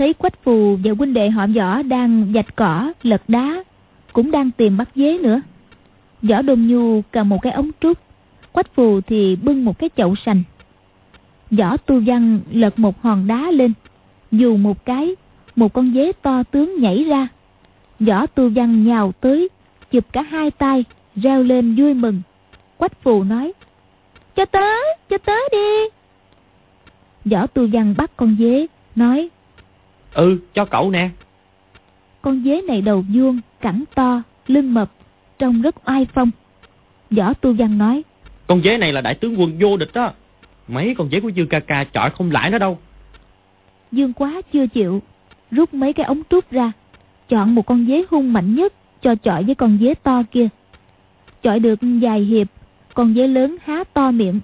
[0.00, 3.64] Thấy Quách Phù và huynh đệ họ võ đang dạch cỏ, lật đá,
[4.12, 5.40] cũng đang tìm bắt dế nữa.
[6.22, 7.98] Võ Đôn Nhu cầm một cái ống trúc,
[8.52, 10.42] Quách Phù thì bưng một cái chậu sành.
[11.50, 13.72] Võ Tu Văn lật một hòn đá lên,
[14.32, 15.16] dù một cái,
[15.56, 17.28] một con dế to tướng nhảy ra.
[18.00, 19.48] Võ Tu Văn nhào tới,
[19.90, 20.84] chụp cả hai tay,
[21.16, 22.22] reo lên vui mừng.
[22.76, 23.52] Quách Phù nói,
[24.36, 25.88] cho tới, cho tới đi.
[27.24, 29.30] Võ Tu Văn bắt con dế, nói,
[30.14, 31.10] Ừ, cho cậu nè.
[32.22, 34.90] Con dế này đầu vuông, cẳng to, lưng mập,
[35.38, 36.30] trông rất oai phong.
[37.10, 38.02] Võ Tu Văn nói,
[38.46, 40.12] Con dế này là đại tướng quân vô địch đó.
[40.68, 42.78] Mấy con dế của Dương ca ca chọi không lại nó đâu.
[43.92, 45.02] Dương quá chưa chịu,
[45.50, 46.72] rút mấy cái ống trúc ra,
[47.28, 50.48] chọn một con dế hung mạnh nhất cho chọi với con dế to kia.
[51.42, 52.46] Chọi được vài hiệp,
[52.94, 54.40] con dế lớn há to miệng,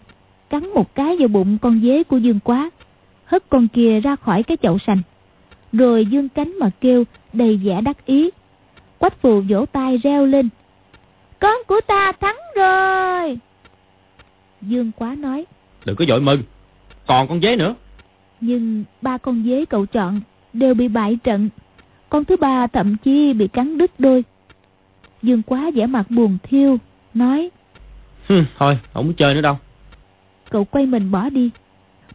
[0.50, 2.70] cắn một cái vào bụng con dế của Dương quá,
[3.24, 5.02] hất con kia ra khỏi cái chậu sành.
[5.76, 8.30] Rồi dương cánh mà kêu đầy vẻ đắc ý.
[8.98, 10.48] Quách phù vỗ tay reo lên.
[11.40, 13.38] Con của ta thắng rồi.
[14.62, 15.46] Dương quá nói.
[15.84, 16.42] Đừng có dội mừng,
[17.06, 17.74] còn con dế nữa.
[18.40, 20.20] Nhưng ba con dế cậu chọn
[20.52, 21.48] đều bị bại trận.
[22.08, 24.24] Con thứ ba thậm chí bị cắn đứt đôi.
[25.22, 26.78] Dương quá vẻ mặt buồn thiêu,
[27.14, 27.50] nói.
[28.26, 29.58] Hừ, thôi, không muốn chơi nữa đâu.
[30.50, 31.50] Cậu quay mình bỏ đi.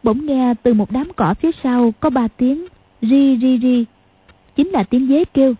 [0.02, 2.66] Bỗng nghe từ một đám cỏ phía sau có ba tiếng
[3.02, 3.84] ri ri ri.
[4.56, 5.54] Chính là tiếng dế kêu,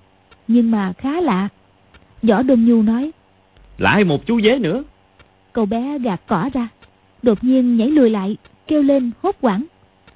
[0.49, 1.49] nhưng mà khá lạ.
[2.23, 3.11] Võ Đông Nhu nói.
[3.79, 4.83] Lại một chú dế nữa.
[5.53, 6.69] Cậu bé gạt cỏ ra,
[7.23, 8.37] đột nhiên nhảy lùi lại,
[8.67, 9.65] kêu lên hốt quảng.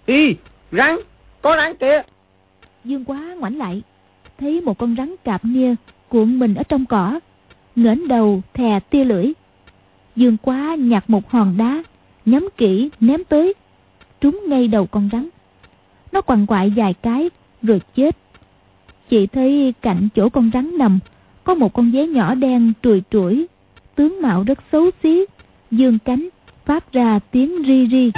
[0.06, 0.34] Y,
[0.72, 0.96] rắn,
[1.42, 2.02] có rắn kìa.
[2.84, 3.82] Dương quá ngoảnh lại,
[4.38, 5.74] thấy một con rắn cạp nia
[6.08, 7.20] cuộn mình ở trong cỏ,
[7.76, 9.32] ngẩng đầu thè tia lưỡi.
[10.16, 11.82] Dương quá nhặt một hòn đá,
[12.26, 13.54] nhắm kỹ ném tới,
[14.20, 15.28] trúng ngay đầu con rắn.
[16.16, 17.30] Nó quằn quại vài cái,
[17.62, 18.16] rồi chết.
[19.08, 20.98] Chị thấy cạnh chỗ con rắn nằm,
[21.44, 23.46] Có một con dế nhỏ đen trùi trũi
[23.94, 25.24] Tướng mạo rất xấu xí,
[25.70, 26.28] Dương cánh,
[26.64, 28.10] phát ra tiếng ri ri